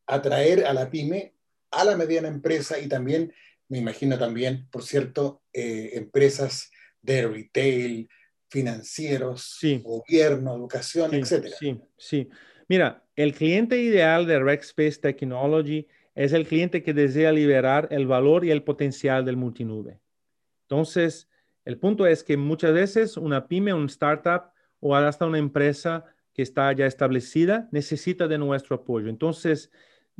atraer 0.06 0.64
a 0.64 0.72
la 0.72 0.88
pyme, 0.88 1.34
a 1.80 1.84
la 1.84 1.96
mediana 1.96 2.28
empresa 2.28 2.78
y 2.78 2.88
también, 2.88 3.32
me 3.68 3.78
imagino 3.78 4.18
también, 4.18 4.68
por 4.70 4.82
cierto, 4.82 5.42
eh, 5.52 5.90
empresas 5.94 6.70
de 7.02 7.26
retail, 7.26 8.08
financieros, 8.48 9.58
gobierno, 9.82 10.54
educación, 10.54 11.10
sí, 11.10 11.16
etcétera. 11.16 11.56
Sí, 11.58 11.80
sí. 11.96 12.28
Mira, 12.68 13.04
el 13.14 13.34
cliente 13.34 13.78
ideal 13.78 14.26
de 14.26 14.38
Rackspace 14.38 14.98
Technology 15.00 15.86
es 16.14 16.32
el 16.32 16.46
cliente 16.46 16.82
que 16.82 16.94
desea 16.94 17.32
liberar 17.32 17.88
el 17.90 18.06
valor 18.06 18.44
y 18.44 18.50
el 18.50 18.62
potencial 18.62 19.24
del 19.24 19.36
multinube. 19.36 20.00
Entonces, 20.62 21.28
el 21.64 21.78
punto 21.78 22.06
es 22.06 22.24
que 22.24 22.36
muchas 22.36 22.72
veces 22.72 23.16
una 23.16 23.48
pyme, 23.48 23.74
un 23.74 23.86
startup 23.86 24.52
o 24.80 24.94
hasta 24.94 25.26
una 25.26 25.38
empresa 25.38 26.04
que 26.32 26.42
está 26.42 26.72
ya 26.72 26.86
establecida 26.86 27.68
necesita 27.72 28.28
de 28.28 28.38
nuestro 28.38 28.76
apoyo. 28.76 29.08
Entonces, 29.08 29.70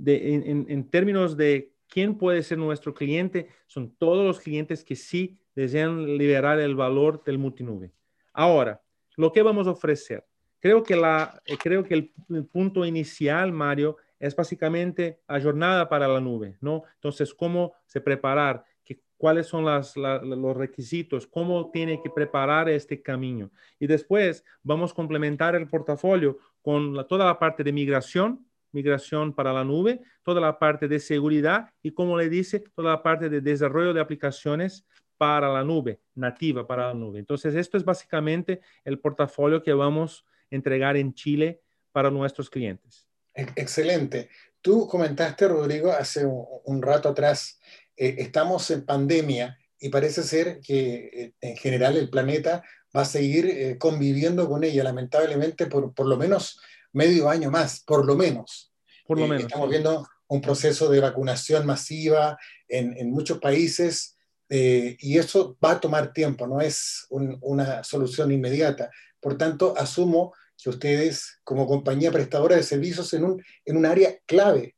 en, 0.04 0.90
términos 0.90 1.36
de 1.36 1.72
quién 1.88 2.18
puede 2.18 2.42
ser 2.42 2.58
nuestro 2.58 2.94
cliente, 2.94 3.48
son 3.66 3.94
todos 3.96 4.24
los 4.24 4.40
clientes 4.40 4.84
que 4.84 4.96
sí 4.96 5.38
desean 5.54 6.18
liberar 6.18 6.60
el 6.60 6.74
valor 6.74 7.22
del 7.24 7.38
multinube. 7.38 7.92
Ahora, 8.32 8.82
lo 9.16 9.32
que 9.32 9.42
vamos 9.42 9.66
a 9.66 9.70
ofrecer. 9.70 10.26
Creo 10.60 10.82
que, 10.82 10.96
la, 10.96 11.40
eh, 11.44 11.56
creo 11.56 11.84
que 11.84 11.94
el 11.94 12.12
punto 12.46 12.84
inicial, 12.84 13.52
Mario, 13.52 13.96
es 14.18 14.34
básicamente 14.34 15.20
la 15.28 15.40
jornada 15.40 15.88
para 15.88 16.08
la 16.08 16.20
nube, 16.20 16.56
¿no? 16.60 16.84
Entonces, 16.94 17.34
¿cómo 17.34 17.74
se 17.86 18.00
preparar? 18.00 18.64
¿Qué, 18.84 19.00
¿Cuáles 19.16 19.46
son 19.46 19.64
las, 19.64 19.96
los 19.96 20.56
requisitos? 20.56 21.26
¿Cómo 21.26 21.70
tiene 21.70 22.00
que 22.02 22.10
preparar 22.10 22.68
este 22.68 23.02
camino? 23.02 23.50
Y 23.78 23.86
después 23.86 24.44
vamos 24.62 24.92
a 24.92 24.94
complementar 24.94 25.54
el 25.54 25.68
portafolio 25.68 26.38
con 26.62 27.06
toda 27.06 27.26
la 27.26 27.38
parte 27.38 27.62
de 27.62 27.72
migración, 27.72 28.45
migración 28.76 29.34
para 29.34 29.52
la 29.52 29.64
nube, 29.64 30.00
toda 30.22 30.40
la 30.40 30.58
parte 30.58 30.86
de 30.86 31.00
seguridad 31.00 31.70
y, 31.82 31.92
como 31.92 32.16
le 32.16 32.28
dice, 32.28 32.60
toda 32.74 32.90
la 32.90 33.02
parte 33.02 33.28
de 33.28 33.40
desarrollo 33.40 33.94
de 33.94 34.00
aplicaciones 34.00 34.86
para 35.16 35.48
la 35.48 35.64
nube, 35.64 36.00
nativa 36.14 36.66
para 36.66 36.88
la 36.88 36.94
nube. 36.94 37.18
Entonces, 37.18 37.54
esto 37.54 37.78
es 37.78 37.84
básicamente 37.84 38.60
el 38.84 39.00
portafolio 39.00 39.62
que 39.62 39.72
vamos 39.72 40.24
a 40.52 40.54
entregar 40.54 40.96
en 40.96 41.14
Chile 41.14 41.62
para 41.90 42.10
nuestros 42.10 42.50
clientes. 42.50 43.08
Excelente. 43.34 44.28
Tú 44.60 44.86
comentaste, 44.86 45.48
Rodrigo, 45.48 45.90
hace 45.90 46.26
un, 46.26 46.82
rato 46.82 47.08
atrás, 47.08 47.58
eh, 47.96 48.16
estamos 48.18 48.70
en 48.70 48.84
pandemia 48.84 49.58
y 49.78 49.88
parece 49.88 50.22
ser 50.22 50.60
que 50.60 51.10
eh, 51.12 51.32
en 51.40 51.56
general 51.56 51.96
el 51.96 52.10
planeta 52.10 52.62
va 52.94 53.02
a 53.02 53.06
seguir 53.06 53.46
eh, 53.46 53.78
conviviendo 53.78 54.48
con 54.48 54.64
ella, 54.64 54.84
lamentablemente, 54.84 55.66
por, 55.66 55.94
por 55.94 56.06
lo 56.06 56.16
menos 56.16 56.60
medio 56.96 57.28
año 57.28 57.50
más, 57.50 57.80
por 57.80 58.06
lo 58.06 58.16
menos. 58.16 58.72
Por 59.06 59.18
lo 59.18 59.26
menos. 59.26 59.44
Estamos 59.44 59.68
viendo 59.68 60.08
un 60.28 60.40
proceso 60.40 60.88
de 60.88 61.00
vacunación 61.00 61.66
masiva 61.66 62.38
en, 62.68 62.96
en 62.96 63.10
muchos 63.10 63.38
países 63.38 64.16
y 64.48 65.18
eso 65.18 65.56
va 65.64 65.72
a 65.72 65.80
tomar 65.80 66.12
tiempo, 66.12 66.46
no 66.46 66.60
es 66.60 67.06
una 67.10 67.82
solución 67.82 68.30
inmediata. 68.30 68.90
Por 69.20 69.36
tanto, 69.36 69.74
asumo 69.76 70.34
que 70.56 70.70
ustedes, 70.70 71.40
como 71.42 71.66
compañía 71.66 72.12
prestadora 72.12 72.56
de 72.56 72.62
servicios 72.62 73.12
en 73.12 73.24
un, 73.24 73.44
en 73.64 73.76
un 73.76 73.86
área 73.86 74.16
clave, 74.24 74.76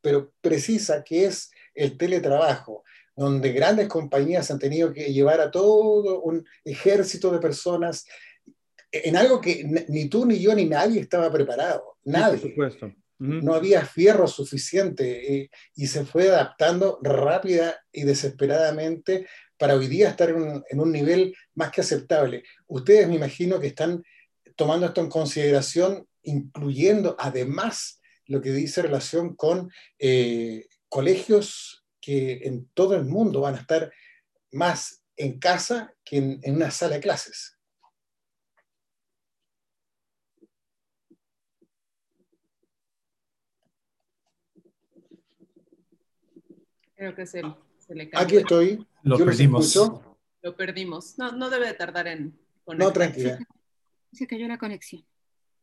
pero 0.00 0.32
precisa, 0.40 1.02
que 1.04 1.26
es 1.26 1.50
el 1.74 1.96
teletrabajo, 1.96 2.84
donde 3.16 3.52
grandes 3.52 3.88
compañías 3.88 4.50
han 4.50 4.58
tenido 4.58 4.92
que 4.92 5.12
llevar 5.12 5.40
a 5.40 5.50
todo 5.50 6.20
un 6.22 6.44
ejército 6.64 7.30
de 7.30 7.38
personas 7.38 8.04
en 9.04 9.16
algo 9.16 9.40
que 9.40 9.64
ni 9.88 10.08
tú, 10.08 10.26
ni 10.26 10.38
yo, 10.38 10.54
ni 10.54 10.66
nadie 10.66 11.00
estaba 11.00 11.30
preparado. 11.32 11.96
Nadie. 12.04 12.38
por 12.38 12.50
supuesto. 12.50 12.92
No 13.18 13.54
había 13.54 13.86
fierro 13.86 14.26
suficiente 14.26 15.34
eh, 15.34 15.50
y 15.76 15.86
se 15.86 16.04
fue 16.04 16.28
adaptando 16.28 16.98
rápida 17.00 17.80
y 17.92 18.02
desesperadamente 18.02 19.26
para 19.56 19.76
hoy 19.76 19.86
día 19.86 20.10
estar 20.10 20.30
en 20.30 20.62
en 20.68 20.80
un 20.80 20.92
nivel 20.92 21.34
más 21.54 21.70
que 21.70 21.80
aceptable. 21.80 22.42
Ustedes 22.66 23.08
me 23.08 23.14
imagino 23.14 23.60
que 23.60 23.68
están 23.68 24.02
tomando 24.56 24.86
esto 24.86 25.00
en 25.00 25.08
consideración, 25.08 26.06
incluyendo 26.22 27.16
además 27.18 28.00
lo 28.26 28.40
que 28.40 28.52
dice 28.52 28.82
relación 28.82 29.34
con 29.34 29.70
eh, 29.98 30.66
colegios 30.88 31.84
que 32.00 32.40
en 32.44 32.68
todo 32.74 32.94
el 32.94 33.04
mundo 33.04 33.40
van 33.40 33.54
a 33.54 33.60
estar 33.60 33.92
más 34.52 35.02
en 35.16 35.38
casa 35.38 35.94
que 36.04 36.18
en, 36.18 36.40
una 36.54 36.70
sala 36.70 36.94
de 36.96 37.00
clases. 37.00 37.53
Creo 47.04 47.14
que 47.14 47.26
se, 47.26 47.42
le 47.42 48.08
cambió. 48.08 48.18
Aquí 48.18 48.36
estoy. 48.36 48.86
Lo 49.02 49.18
perdimos. 49.18 49.76
Lo 50.40 50.56
perdimos. 50.56 51.18
No, 51.18 51.32
no 51.32 51.50
debe 51.50 51.66
de 51.66 51.74
tardar 51.74 52.06
en... 52.06 52.38
No, 52.66 52.90
tranquila 52.94 53.38
se 54.12 54.26
cayó 54.26 54.48
la 54.48 54.56
conexión. 54.56 55.04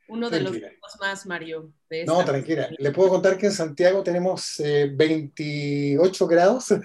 Uno 0.08 0.30
de 0.30 0.42
los 0.42 0.56
más, 1.00 1.26
Mario. 1.26 1.74
no, 2.06 2.24
tranquila. 2.24 2.70
Le 2.78 2.92
puedo 2.92 3.10
contar 3.10 3.40
que 3.40 3.48
en 3.48 3.54
Santiago 3.54 4.04
tenemos 4.04 4.62
28 4.62 6.28
grados. 6.28 6.76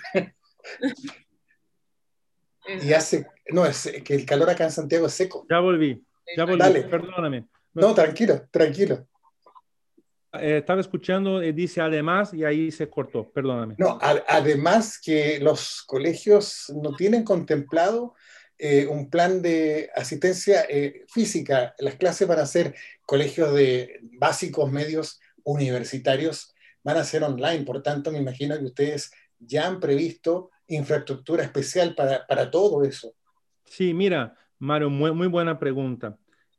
y 2.82 2.92
hace, 2.94 3.26
no, 3.48 3.66
es 3.66 3.92
que 4.04 4.14
el 4.14 4.24
calor 4.24 4.48
acá 4.48 4.64
en 4.64 4.70
Santiago 4.70 5.06
es 5.06 5.12
seco. 5.12 5.44
Ya 5.50 5.58
volví, 5.58 6.02
ya 6.34 6.44
volví, 6.46 6.58
Dale. 6.58 6.84
perdóname. 6.84 7.46
No, 7.74 7.92
tranquilo, 7.94 8.48
tranquilo. 8.50 9.06
Eh, 10.40 10.58
estaba 10.58 10.80
escuchando, 10.80 11.42
y 11.42 11.52
dice 11.52 11.80
además, 11.80 12.32
y 12.34 12.44
ahí 12.44 12.70
se 12.70 12.88
cortó, 12.88 13.30
perdóname. 13.30 13.74
No, 13.78 13.98
además 14.00 15.00
que 15.02 15.38
los 15.40 15.82
colegios 15.86 16.72
no 16.82 16.94
tienen 16.94 17.24
contemplado 17.24 18.14
eh, 18.58 18.86
un 18.86 19.10
plan 19.10 19.42
de 19.42 19.90
asistencia 19.94 20.64
eh, 20.68 21.04
física. 21.08 21.74
Las 21.78 21.96
clases 21.96 22.26
van 22.26 22.38
a 22.38 22.46
ser 22.46 22.74
colegios 23.04 23.52
de 23.54 24.00
básicos, 24.18 24.72
medios, 24.72 25.20
universitarios, 25.44 26.54
van 26.82 26.96
a 26.96 27.04
ser 27.04 27.22
online. 27.22 27.64
Por 27.64 27.82
tanto, 27.82 28.10
me 28.10 28.18
imagino 28.18 28.58
que 28.58 28.64
ustedes 28.64 29.10
ya 29.38 29.66
han 29.66 29.78
previsto 29.78 30.50
infraestructura 30.68 31.42
especial 31.44 31.94
para, 31.94 32.26
para 32.26 32.50
todo 32.50 32.82
eso. 32.82 33.14
Sí, 33.64 33.92
mira, 33.92 34.34
Mario, 34.58 34.88
muy, 34.88 35.12
muy 35.12 35.26
buena 35.26 35.58
pregunta. 35.58 36.16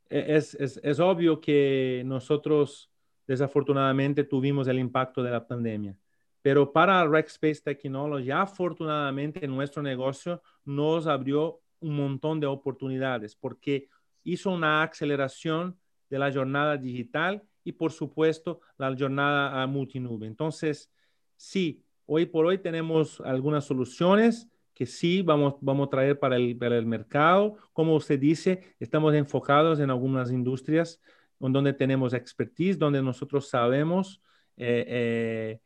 E, 0.08 0.36
es, 0.36 0.54
es, 0.54 0.80
es 0.82 1.00
obvio 1.00 1.40
que 1.40 2.02
nosotros 2.06 2.87
desafortunadamente 3.28 4.24
tuvimos 4.24 4.66
el 4.66 4.78
impacto 4.78 5.22
de 5.22 5.30
la 5.30 5.46
pandemia. 5.46 5.94
Pero 6.42 6.72
para 6.72 7.06
Rackspace 7.06 7.60
Technology, 7.62 8.30
afortunadamente 8.30 9.46
nuestro 9.46 9.82
negocio 9.82 10.42
nos 10.64 11.06
abrió 11.06 11.60
un 11.80 11.96
montón 11.96 12.40
de 12.40 12.46
oportunidades 12.46 13.36
porque 13.36 13.88
hizo 14.24 14.50
una 14.50 14.82
aceleración 14.82 15.78
de 16.08 16.18
la 16.18 16.32
jornada 16.32 16.76
digital 16.76 17.42
y 17.64 17.72
por 17.72 17.92
supuesto 17.92 18.60
la 18.78 18.96
jornada 18.98 19.66
multinube. 19.66 20.26
Entonces, 20.26 20.90
sí, 21.36 21.84
hoy 22.06 22.24
por 22.24 22.46
hoy 22.46 22.58
tenemos 22.58 23.20
algunas 23.20 23.64
soluciones 23.64 24.48
que 24.72 24.86
sí 24.86 25.22
vamos, 25.22 25.56
vamos 25.60 25.88
a 25.88 25.90
traer 25.90 26.18
para 26.18 26.36
el, 26.36 26.56
para 26.56 26.78
el 26.78 26.86
mercado. 26.86 27.56
Como 27.72 27.94
usted 27.94 28.18
dice, 28.18 28.74
estamos 28.78 29.12
enfocados 29.14 29.80
en 29.80 29.90
algunas 29.90 30.30
industrias 30.30 31.00
donde 31.38 31.72
tenemos 31.72 32.14
expertise, 32.14 32.78
donde 32.78 33.02
nosotros 33.02 33.48
sabemos 33.48 34.20
eh, 34.56 35.58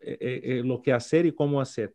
eh, 0.00 0.18
eh, 0.20 0.62
lo 0.64 0.80
que 0.82 0.92
hacer 0.92 1.26
y 1.26 1.32
cómo 1.32 1.60
hacer. 1.60 1.94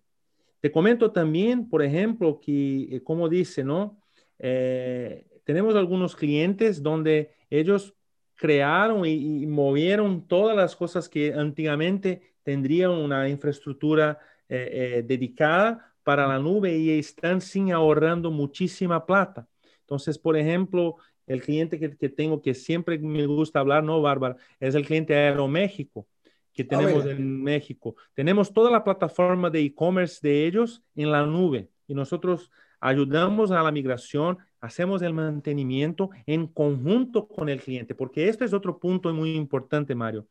Te 0.65 0.72
comento 0.72 1.12
también, 1.12 1.70
por 1.70 1.84
ejemplo, 1.84 2.39
que, 2.39 2.88
eh, 2.96 3.04
como 3.04 3.30
dice, 3.30 3.63
¿no? 3.63 4.01
Eh, 4.39 5.27
tenemos 5.44 5.75
algunos 5.75 6.15
clientes 6.15 6.82
donde 6.82 7.36
ellos 7.51 7.94
crearon 8.34 9.06
y, 9.06 9.46
movieron 9.46 10.27
todas 10.27 10.58
las 10.58 10.75
cosas 10.75 11.08
que 11.08 11.36
antiguamente 11.36 12.34
tendrían 12.42 12.89
una 12.89 13.30
infraestructura 13.30 14.18
eh, 14.50 15.04
dedicada 15.06 15.94
para 16.04 16.25
la 16.25 16.39
nube 16.39 16.75
y 16.75 16.98
están 16.98 17.42
sin 17.42 17.72
ahorrando 17.72 18.32
muchísima 18.32 19.06
plata. 19.06 19.48
Entonces, 19.86 20.18
por 20.18 20.38
ejemplo, 20.38 20.96
el 21.27 21.42
cliente 21.42 21.80
que, 21.80 21.96
que 21.96 22.10
tengo 22.10 22.42
que 22.42 22.54
siempre 22.54 22.98
me 23.00 23.25
gusta 23.25 23.60
hablar, 23.60 23.84
¿no, 23.84 24.01
Bárbara? 24.01 24.36
Es 24.60 24.75
el 24.75 24.86
cliente 24.86 25.15
Aeroméxico 25.15 26.08
que 26.56 26.63
ah, 26.63 26.68
tenemos 26.70 27.06
en 27.06 27.44
México. 27.44 27.96
Tenemos 28.13 28.54
toda 28.54 28.72
la 28.72 28.84
plataforma 28.84 29.50
de 29.50 29.60
e-commerce 29.62 30.20
de 30.27 30.48
ellos 30.48 30.84
en 30.96 31.12
la 31.12 31.25
nube 31.25 31.70
y 31.86 31.94
nosotros 31.94 32.50
ayudamos 32.80 33.51
a 33.51 33.62
la 33.62 33.72
migración, 33.72 34.38
hacemos 34.62 35.01
el 35.01 35.13
mantenimiento 35.13 36.10
en 36.25 36.48
conjunto 36.48 37.27
con 37.27 37.50
el 37.50 37.62
cliente, 37.62 37.94
porque 37.94 38.30
este 38.30 38.46
es 38.46 38.54
otro 38.54 38.80
punto 38.80 39.13
muy 39.13 39.36
importante, 39.36 39.94
Mario. 39.96 40.27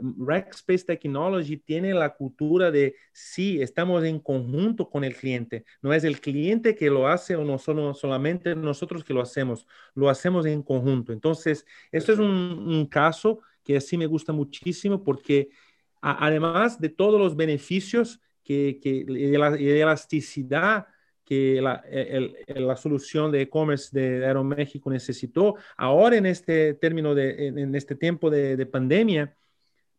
Rackspace 0.00 0.84
Technology 0.84 1.56
tiene 1.56 1.94
la 1.94 2.14
cultura 2.14 2.70
de 2.70 2.96
sí, 3.12 3.60
estamos 3.60 4.04
en 4.04 4.20
conjunto 4.20 4.88
con 4.88 5.04
el 5.04 5.14
cliente. 5.14 5.64
No 5.82 5.92
es 5.92 6.04
el 6.04 6.20
cliente 6.20 6.74
que 6.74 6.90
lo 6.90 7.08
hace 7.08 7.36
o 7.36 7.44
no 7.44 7.58
solo, 7.58 7.94
solamente 7.94 8.54
nosotros 8.54 9.04
que 9.04 9.14
lo 9.14 9.20
hacemos, 9.20 9.66
lo 9.94 10.08
hacemos 10.08 10.46
en 10.46 10.62
conjunto. 10.62 11.12
Entonces, 11.12 11.66
esto 11.92 12.12
es 12.12 12.18
un, 12.18 12.26
un 12.28 12.86
caso 12.86 13.40
que 13.62 13.80
sí 13.80 13.96
me 13.96 14.06
gusta 14.06 14.32
muchísimo 14.32 15.02
porque 15.02 15.50
además 16.00 16.80
de 16.80 16.88
todos 16.88 17.20
los 17.20 17.34
beneficios 17.34 18.20
que, 18.44 18.78
que 18.80 19.04
la, 19.08 19.48
elasticidad 19.56 20.86
que 21.24 21.60
la, 21.60 21.82
la 22.46 22.76
solución 22.76 23.32
de 23.32 23.42
e-commerce 23.42 23.88
de 23.92 24.24
Aeroméxico 24.24 24.88
necesitó, 24.90 25.56
ahora 25.76 26.16
en 26.16 26.26
este 26.26 26.74
término 26.74 27.16
de, 27.16 27.48
en, 27.48 27.74
este 27.74 27.96
tiempo 27.96 28.30
de, 28.30 28.56
de, 28.56 28.64
pandemia, 28.64 29.34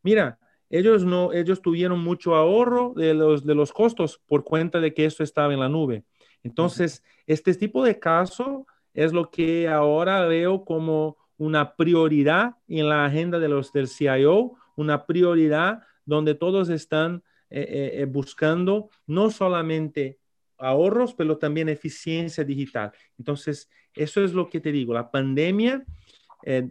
mira, 0.08 0.40
ellos 0.70 1.04
no, 1.04 1.34
ellos 1.34 1.62
tuvieron 1.62 2.00
mucho 2.00 2.34
ahorro 2.34 2.94
de 2.96 3.14
los, 3.14 3.46
de 3.46 3.56
los 3.56 3.74
costos 3.74 4.22
por 4.26 4.46
cuenta 4.46 4.80
de 4.80 4.94
que 4.94 5.04
esto 5.04 5.22
estaba 5.22 5.54
en 5.54 5.60
la 5.60 5.68
nube. 5.68 6.06
Entonces, 6.44 7.04
este 7.26 7.54
tipo 7.56 7.84
de 7.84 8.00
caso 8.00 8.66
es 8.94 9.12
lo 9.12 9.30
que 9.30 9.68
ahora 9.68 10.26
veo 10.26 10.64
como 10.64 11.18
una 11.38 11.76
prioridad 11.76 12.56
en 12.70 12.88
la 12.88 13.04
agenda 13.04 13.38
de 13.38 13.50
los 13.50 13.74
del 13.74 13.90
CIO, 13.90 14.54
una 14.78 15.06
prioridad 15.06 15.82
donde 16.06 16.36
todos 16.36 16.70
están 16.70 17.22
eh, 17.50 17.68
eh, 17.70 18.02
eh, 18.02 18.06
buscando 18.06 18.90
no 19.08 19.30
solamente 19.30 20.20
ahorros, 20.58 21.14
pero 21.14 21.38
también 21.38 21.68
eficiencia 21.68 22.46
digital. 22.46 22.94
Entonces, 23.18 23.70
eso 23.94 24.24
es 24.24 24.32
lo 24.32 24.50
que 24.50 24.62
te 24.62 24.72
digo. 24.72 24.94
La 24.94 25.12
pandemia, 25.12 25.84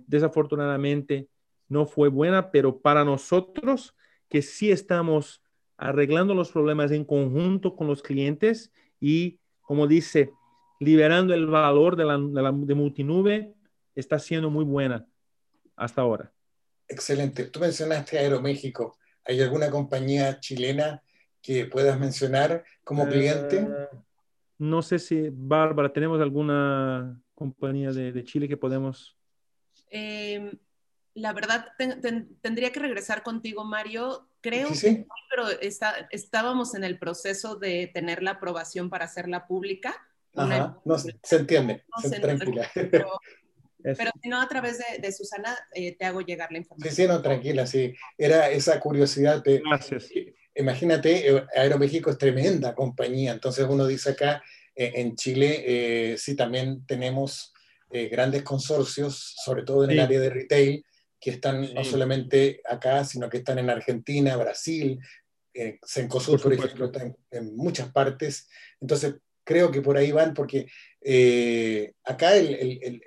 desafortunadamente, 0.07 1.29
no 1.69 1.87
fue 1.87 2.09
buena, 2.09 2.51
pero 2.51 2.81
para 2.81 3.05
nosotros 3.05 3.95
que 4.29 4.43
sí 4.43 4.71
estamos 4.71 5.43
arreglando 5.77 6.35
los 6.35 6.53
problemas 6.53 6.91
en 6.91 7.05
conjunto 7.05 7.77
con 7.77 7.87
los 7.87 8.03
clientes 8.03 8.73
y, 9.01 9.39
como 9.61 9.87
dice, 9.87 10.31
liberando 10.81 11.35
el 11.35 11.47
valor 11.47 11.97
de, 11.97 12.05
la, 12.05 12.19
de, 12.19 12.67
de 12.67 12.75
multinube, 12.75 13.55
está 13.95 14.19
siendo 14.19 14.51
muy 14.51 14.65
buena 14.65 15.07
hasta 15.77 16.03
ahora. 16.03 16.33
Excelente. 16.89 17.45
Tú 17.45 17.61
mencionaste 17.61 18.19
Aeroméxico. 18.19 18.97
¿Hay 19.25 19.41
alguna 19.41 19.71
compañía 19.71 20.39
chilena 20.39 21.03
que 21.43 21.67
puedas 21.67 21.99
mencionar 21.99 22.65
como 22.85 23.09
cliente? 23.09 23.59
Eh, 23.59 23.99
no 24.59 24.83
sé 24.83 24.99
si, 24.99 25.29
Bárbara, 25.31 25.93
¿tenemos 25.93 26.21
alguna 26.21 27.21
compañía 27.35 27.93
de, 27.93 28.25
Chile 28.25 28.49
que 28.49 28.57
podemos... 28.57 29.17
Em, 29.91 30.53
la 31.17 31.33
verdad, 31.33 31.67
tendría 32.43 32.71
que 32.73 32.81
regresar 32.81 33.23
contigo, 33.23 33.65
Mario. 33.65 34.29
Creo 34.43 34.69
que 34.69 35.07
pero 35.31 35.49
está, 35.61 36.09
estábamos 36.11 36.75
en 36.75 36.85
el 36.85 36.99
proceso 36.99 37.57
de 37.57 37.91
tener 37.93 38.23
la 38.23 38.33
aprobación 38.33 38.91
para 38.91 39.07
hacerla 39.07 39.47
pública. 39.47 39.97
Ajá, 40.35 40.79
no, 40.85 40.99
se 40.99 41.17
entiende, 41.31 41.85
tranquila. 42.21 42.71
Pero 43.83 44.11
si 44.21 44.29
no, 44.29 44.41
a 44.41 44.49
través 44.49 44.79
de, 45.01 45.13
Susana 45.13 45.57
eh, 45.73 45.97
te 45.97 46.05
hago 46.05 46.21
llegar 46.21 46.51
la 46.51 46.59
información. 46.59 46.93
Sí, 46.93 47.03
sí, 47.03 47.09
no, 47.09 47.23
tranquila, 47.23 47.69
sí. 47.69 47.95
Era 48.19 48.51
esa 48.51 48.81
curiosidad. 48.81 49.45
De, 49.45 49.63
Gracias. 49.65 50.11
Imagínate, 50.57 51.31
eh, 51.31 51.47
Aeroméxico 51.55 52.11
es 52.11 52.19
tremenda 52.19 52.75
compañía, 52.75 53.31
entonces 53.31 53.65
uno 53.69 53.87
dice 53.87 54.11
acá, 54.11 54.43
eh, 54.75 54.93
en 54.97 55.15
Chile, 55.15 56.17
sí, 56.19 56.35
también 56.35 56.85
tenemos 56.85 57.55
grandes 58.11 58.43
consorcios, 58.43 59.37
sobre 59.45 59.63
todo 59.63 59.85
en 59.85 59.93
el 59.93 60.01
área 60.01 60.19
de 60.19 60.31
retail, 60.31 60.85
que 61.21 61.31
están 61.31 61.75
no 61.75 61.85
solamente 61.85 62.61
acá, 62.69 63.05
sino 63.05 63.29
que 63.29 63.39
están 63.39 63.59
en 63.59 63.71
Argentina, 63.71 64.37
Brasil, 64.37 64.99
Sencosud, 65.83 66.41
por, 66.41 66.57
por 66.57 66.67
ejemplo, 66.67 66.87
está 66.87 67.15
en, 67.31 67.57
muchas 67.57 67.91
partes. 67.91 68.49
Entonces, 68.81 69.15
creo 69.45 69.71
que 69.71 69.81
por 69.81 69.97
ahí 69.97 70.13
van, 70.13 70.35
porque 70.35 70.67
eh, 71.01 71.95
acá 72.05 72.35
el, 72.37 73.01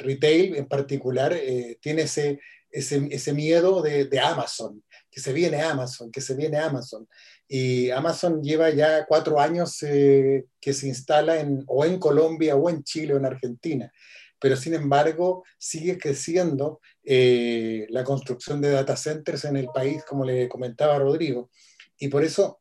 retail 0.00 0.56
en 0.56 0.66
particular 0.66 1.32
eh, 1.32 1.78
tiene 1.80 2.02
ese, 2.02 2.40
ese, 2.70 3.32
miedo 3.32 3.82
de, 3.82 4.20
Amazon, 4.20 4.84
que 5.10 5.20
se 5.20 5.32
viene 5.32 5.62
Amazon, 5.62 6.10
que 6.12 6.20
se 6.20 6.34
viene 6.34 6.58
Amazon. 6.58 7.08
Y 7.48 7.90
Amazon 7.90 8.42
lleva 8.42 8.68
ya 8.70 9.06
cuatro 9.06 9.40
años 9.40 9.82
eh, 9.82 10.44
que 10.60 10.74
se 10.74 10.86
instala 10.86 11.40
en, 11.40 11.64
o 11.66 11.84
en 11.86 11.98
Colombia 11.98 12.54
o 12.54 12.68
en 12.68 12.84
Chile 12.84 13.14
o 13.14 13.16
en 13.16 13.24
Argentina. 13.24 13.90
Pero 14.38 14.56
sin 14.56 14.74
embargo, 14.74 15.42
sigue 15.56 15.98
creciendo 15.98 16.80
la 17.10 18.04
construcción 18.04 18.60
de 18.60 18.70
data 18.70 18.96
centers 18.96 19.44
en 19.46 19.56
el 19.56 19.68
país, 19.68 20.04
como 20.04 20.24
le 20.24 20.48
comentaba 20.48 20.98
Rodrigo. 20.98 21.50
Y 21.98 22.08
por 22.08 22.22
eso 22.22 22.60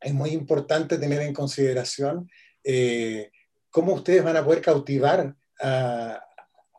es 0.00 0.14
muy 0.14 0.30
importante 0.30 0.98
tener 0.98 1.20
en 1.22 1.34
consideración 1.34 2.30
eh, 2.62 3.30
cómo 3.70 3.94
ustedes 3.94 4.22
van 4.22 4.36
a 4.36 4.44
poder 4.44 4.62
cautivar 4.62 5.34
a, 5.60 6.20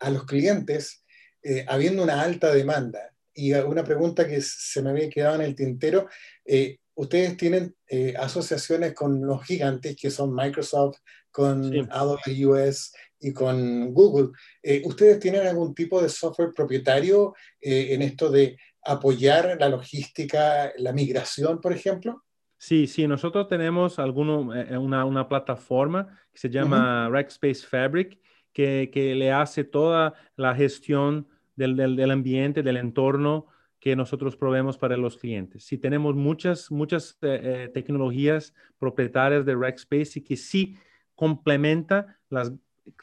los 0.09 0.25
clientes 0.25 1.03
eh, 1.43 1.65
habiendo 1.67 2.03
una 2.03 2.21
alta 2.21 2.53
demanda. 2.53 3.11
Y 3.33 3.53
una 3.53 3.83
pregunta 3.83 4.25
que 4.25 4.39
se 4.39 4.81
me 4.81 4.91
había 4.91 5.09
quedado 5.09 5.35
en 5.35 5.41
el 5.41 5.55
tintero, 5.55 6.07
eh, 6.45 6.77
ustedes 6.93 7.35
tienen 7.35 7.75
eh, 7.87 8.13
asociaciones 8.17 8.93
con 8.93 9.19
los 9.25 9.43
gigantes 9.43 9.97
que 9.97 10.09
son 10.09 10.33
Microsoft, 10.33 10.99
con 11.31 11.91
AWS 11.91 12.93
y 13.25 13.33
con 13.33 13.93
Google. 13.93 14.29
Eh, 14.61 14.81
¿Ustedes 14.85 15.19
tienen 15.19 15.47
algún 15.47 15.73
tipo 15.73 16.01
de 16.01 16.09
software 16.09 16.53
propietario 16.55 17.33
en 17.61 18.01
esto 18.01 18.29
de 18.29 18.57
apoyar 18.83 19.57
la 19.59 19.69
logística, 19.69 20.71
la 20.77 20.93
migración, 20.93 21.59
por 21.59 21.73
ejemplo? 21.73 22.23
Sí, 22.57 22.88
sí, 22.88 23.07
nosotros 23.07 23.47
tenemos 23.47 23.99
alguno, 23.99 24.41
una, 24.79 25.05
una, 25.05 25.27
plataforma 25.27 26.19
que 26.31 26.39
se 26.39 26.49
llama 26.49 27.09
Rackspace 27.09 27.65
Fabric, 27.67 28.19
que, 28.53 28.89
que, 28.93 29.15
le 29.15 29.31
hace 29.31 29.63
toda 29.63 30.13
la 30.35 30.55
gestión 30.55 31.27
del, 31.55 31.75
del, 31.75 32.11
ambiente, 32.11 32.63
del 32.63 32.77
entorno 32.77 33.47
que 33.79 33.95
nosotros 33.95 34.35
proveemos 34.35 34.77
para 34.77 34.97
los 34.97 35.17
clientes. 35.17 35.63
Sí, 35.63 35.77
tenemos 35.77 36.15
muchas, 36.15 36.71
muchas 36.71 37.17
eh, 37.21 37.39
eh, 37.43 37.71
tecnologías 37.73 38.53
propietarias 38.79 39.45
de 39.45 39.55
Rackspace 39.55 40.19
y 40.19 40.23
que 40.23 40.38
sí 40.38 40.75
complementa 41.13 42.19
las 42.29 42.51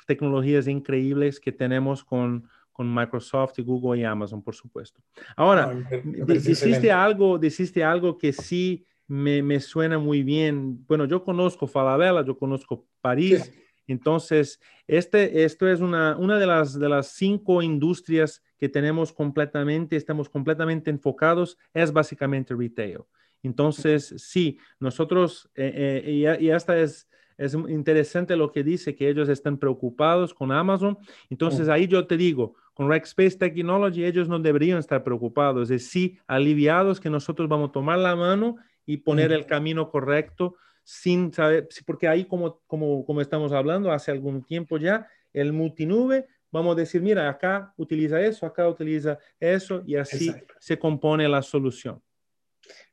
tecnologías 0.07 0.69
increíbles 0.69 1.41
que 1.41 1.53
tenemos 1.53 2.05
con, 2.05 2.49
con 2.73 2.93
Microsoft 2.93 3.59
y 3.59 3.63
Google 3.63 4.01
y 4.01 4.05
Amazon, 4.05 4.43
por 4.43 4.55
supuesto. 4.55 5.01
Ahora, 5.37 5.73
dijiste 6.05 6.91
algo, 6.91 7.39
algo 7.85 8.19
que 8.19 8.33
sí 8.33 8.85
me, 9.07 9.43
me, 9.43 9.61
suena 9.61 9.99
muy 9.99 10.23
bien. 10.23 10.85
Bueno, 10.87 11.05
yo 11.05 11.23
conozco 11.23 11.67
Falabella, 11.67 12.25
yo 12.25 12.37
conozco 12.39 12.87
París. 13.01 13.53
Entonces, 13.87 14.61
este, 14.87 15.45
esto 15.45 15.69
es 15.69 15.81
una, 15.81 16.17
una 16.17 16.39
de, 16.39 16.47
las, 16.47 16.79
de 16.79 16.89
las 16.89 17.09
cinco 17.09 17.63
industrias 17.63 18.43
que 18.59 18.69
tenemos 18.69 19.13
completamente, 19.13 19.97
estamos 19.97 20.29
completamente 20.29 20.91
enfocados, 20.91 21.59
es 21.75 21.93
básicamente 21.93 22.55
retail. 22.55 23.01
Entonces, 23.43 24.15
sí, 24.19 24.59
nosotros, 24.79 25.51
eh, 25.57 26.05
eh, 26.07 26.39
y, 26.41 26.49
esta 26.49 26.79
es, 26.79 27.09
es 27.37 27.55
interesante 27.55 28.37
lo 28.37 28.53
que 28.53 28.63
dice, 28.63 28.95
que 28.95 29.09
ellos 29.09 29.29
están 29.29 29.59
preocupados 29.59 30.35
con 30.35 30.53
Amazon. 30.53 30.99
Entonces, 31.31 31.69
ahí 31.69 31.87
yo 31.87 32.07
te 32.07 32.17
digo, 32.17 32.55
con 32.75 32.89
Rackspace 32.89 33.37
Technology, 33.37 34.05
ellos 34.05 34.29
no 34.29 34.39
deberían 34.39 34.79
estar 34.79 35.05
preocupados, 35.05 35.71
es 35.71 35.89
sí 35.89 36.19
aliviados 36.27 37.01
que 37.01 37.11
nosotros 37.11 37.49
vamos 37.49 37.71
a 37.71 37.73
tomar 37.73 37.99
la 37.99 38.17
mano 38.17 38.57
y 38.87 38.99
poner 38.99 39.33
el 39.33 39.47
camino 39.47 39.91
correcto 39.91 40.57
sin 40.85 41.33
saber, 41.33 41.69
porque 41.87 42.09
ahí 42.09 42.25
como, 42.25 42.61
como, 42.67 43.05
como 43.05 43.21
estamos 43.21 43.53
hablando 43.53 43.93
hace 43.93 44.11
algún 44.11 44.43
tiempo 44.43 44.79
ya, 44.79 45.07
el 45.33 45.53
multinube, 45.53 46.27
vamos 46.51 46.77
a 46.77 46.81
decir, 46.81 47.01
mira, 47.01 47.29
acá 47.29 47.73
utiliza 47.77 48.21
eso, 48.21 48.47
acá 48.47 48.69
utiliza 48.69 49.19
eso 49.39 49.83
y 49.87 49.97
así 49.97 50.33
se 50.59 50.79
compone 50.79 51.29
la 51.29 51.43
solución. 51.43 52.03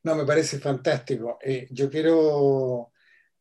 No, 0.03 0.15
me 0.15 0.25
parece 0.25 0.59
fantástico. 0.59 1.37
Eh, 1.41 1.67
yo 1.71 1.89
quiero 1.89 2.91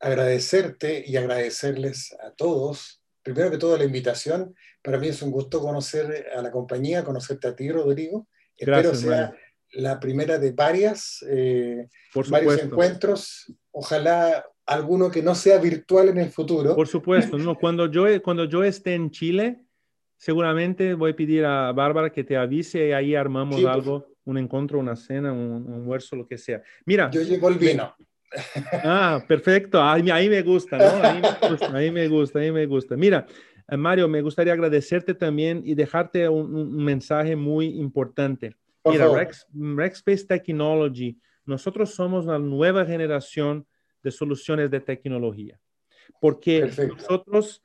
agradecerte 0.00 1.04
y 1.06 1.16
agradecerles 1.16 2.16
a 2.20 2.32
todos, 2.32 3.02
primero 3.22 3.50
que 3.50 3.58
todo 3.58 3.76
la 3.76 3.84
invitación. 3.84 4.54
Para 4.82 4.98
mí 4.98 5.08
es 5.08 5.22
un 5.22 5.30
gusto 5.30 5.60
conocer 5.60 6.28
a 6.34 6.42
la 6.42 6.50
compañía, 6.50 7.04
conocerte 7.04 7.48
a 7.48 7.56
ti, 7.56 7.70
Rodrigo. 7.70 8.28
Espero 8.56 8.94
sea 8.94 9.34
la 9.72 10.00
primera 10.00 10.38
de 10.38 10.52
varias, 10.52 11.24
eh, 11.28 11.88
varios 12.30 12.62
encuentros. 12.62 13.52
Ojalá 13.70 14.44
alguno 14.66 15.10
que 15.10 15.22
no 15.22 15.34
sea 15.34 15.58
virtual 15.58 16.08
en 16.08 16.18
el 16.18 16.30
futuro. 16.30 16.74
Por 16.74 16.88
supuesto, 16.88 17.38
no, 17.38 17.56
cuando, 17.56 17.90
yo, 17.90 18.04
cuando 18.22 18.44
yo 18.44 18.62
esté 18.62 18.94
en 18.94 19.10
Chile, 19.10 19.62
seguramente 20.16 20.94
voy 20.94 21.12
a 21.12 21.16
pedir 21.16 21.44
a 21.44 21.72
Bárbara 21.72 22.10
que 22.10 22.24
te 22.24 22.36
avise 22.36 22.88
y 22.88 22.92
ahí 22.92 23.14
armamos 23.14 23.64
algo, 23.64 24.06
un 24.24 24.38
encuentro, 24.38 24.78
una 24.78 24.96
cena, 24.96 25.32
un, 25.32 25.66
un 25.68 25.98
lo 26.12 26.26
que 26.26 26.38
sea. 26.38 26.62
Mira. 26.84 27.10
Yo 27.10 27.22
llevo 27.22 27.48
el 27.48 27.58
vino. 27.58 27.94
Ah, 28.84 29.24
perfecto. 29.26 29.82
Ahí, 29.82 30.10
ahí 30.10 30.28
me 30.28 30.42
gusta, 30.42 30.78
¿no? 30.78 31.02
Ahí 31.02 31.20
me 31.20 31.48
gusta, 31.48 31.76
ahí 31.76 31.90
me 31.90 32.08
gusta, 32.08 32.38
ahí 32.38 32.52
me 32.52 32.66
gusta. 32.66 32.96
Mira, 32.96 33.26
eh, 33.68 33.76
Mario, 33.76 34.08
me 34.08 34.22
gustaría 34.22 34.52
agradecerte 34.52 35.14
también 35.14 35.62
y 35.64 35.74
dejarte 35.74 36.28
un, 36.28 36.54
un 36.54 36.84
mensaje 36.84 37.36
muy 37.36 37.66
importante. 37.78 38.56
Mira, 38.84 39.08
Rex, 39.08 39.46
Space 39.98 40.24
Technology, 40.26 41.18
nosotros 41.44 41.94
somos 41.94 42.26
la 42.26 42.38
nueva 42.38 42.84
generación 42.84 43.66
de 44.02 44.10
soluciones 44.10 44.70
de 44.70 44.80
tecnología, 44.80 45.60
porque 46.20 46.70
nosotros 46.88 47.62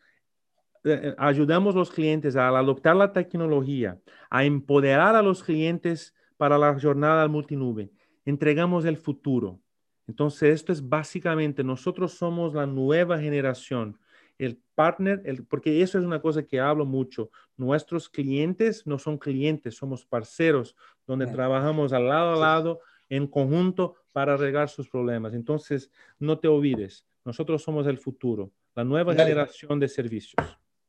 eh, 0.84 1.00
eh, 1.04 1.16
ayudamos 1.18 1.76
a 1.76 1.80
los 1.80 1.92
clientes 1.92 2.36
a 2.36 2.48
adoptar 2.48 2.96
la 2.96 3.14
tecnología, 3.14 3.98
a 4.30 4.44
empoderar 4.44 5.16
a 5.16 5.22
los 5.22 5.44
clientes 5.44 6.14
para 6.38 6.58
la 6.58 6.78
jornada 6.80 7.28
multinube. 7.28 7.92
Entregamos 8.26 8.86
el 8.86 8.98
futuro. 8.98 9.60
Entonces, 10.08 10.56
esto 10.56 10.72
es 10.72 10.88
básicamente, 10.88 11.64
nosotros 11.64 12.14
somos 12.14 12.54
la 12.54 12.66
nueva 12.66 13.20
generación 13.20 13.98
el 14.38 14.60
partner, 14.76 15.22
el, 15.26 15.46
porque 15.46 15.82
eso 15.82 15.98
es 15.98 16.06
una 16.06 16.22
cosa 16.22 16.44
que 16.44 16.60
hablo 16.60 16.86
mucho. 16.86 17.30
Nuestros 17.58 18.10
clientes 18.10 18.86
no 18.86 18.98
son 18.98 19.18
clientes, 19.18 19.76
somos 19.76 20.06
parceros, 20.06 20.76
donde 21.06 21.28
trabajamos 21.28 21.94
al 21.94 22.08
lado 22.08 22.34
a 22.34 22.38
lado, 22.38 22.80
en 23.10 23.28
conjunto, 23.28 23.96
para 24.12 24.34
arreglar 24.34 24.70
sus 24.70 24.90
problemas. 24.90 25.34
Entonces, 25.34 25.92
no 26.20 26.40
te 26.40 26.48
olvides, 26.48 27.06
nosotros 27.26 27.62
somos 27.62 27.88
el 27.88 27.98
futuro, 27.98 28.52
la 28.76 28.84
nueva 28.84 29.14
generación 29.14 29.80
de 29.80 29.88
servicios. 29.88 30.36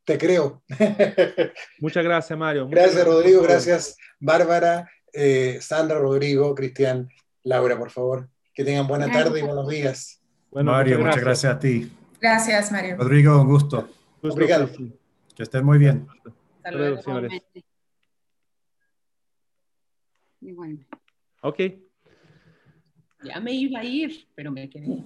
Te 0.05 0.19
creo. 0.19 0.63
Muchas 1.81 2.05
gracias, 2.05 2.39
Mario. 2.39 2.69
gracias, 2.69 3.07
Rodrigo. 3.07 3.43
Gracias, 3.43 3.97
Bárbara, 4.21 4.91
eh, 5.13 5.59
Sandra, 5.61 5.99
Rodrigo, 5.99 6.55
Cristian, 6.55 7.09
Laura, 7.43 7.79
por 7.79 7.91
favor. 7.91 8.29
Que 8.55 8.65
tengan 8.65 8.87
buena 8.87 9.11
tarde 9.11 9.41
y 9.41 9.43
buenos 9.43 9.69
días. 9.69 10.23
Bueno, 10.51 10.71
Mario, 10.71 11.01
muchas 11.01 11.21
gracias 11.21 11.57
a 11.57 11.59
ti. 11.59 11.91
Gracias, 12.21 12.71
Mario. 12.71 12.97
Rodrigo, 12.97 13.41
un 13.41 13.49
gusto. 13.49 13.89
Obrigado. 14.23 14.71
Que 15.35 15.43
estén 15.43 15.65
muy 15.65 15.79
bien. 15.79 16.07
Hasta 16.59 16.71
luego, 16.71 17.03
señores. 17.03 17.43
Ok. 21.43 21.61
Ya 23.25 23.41
me 23.41 23.53
iba 23.53 23.81
a 23.81 23.85
ir, 23.85 24.29
pero 24.37 24.53
me 24.53 24.71
quedé. 24.71 25.03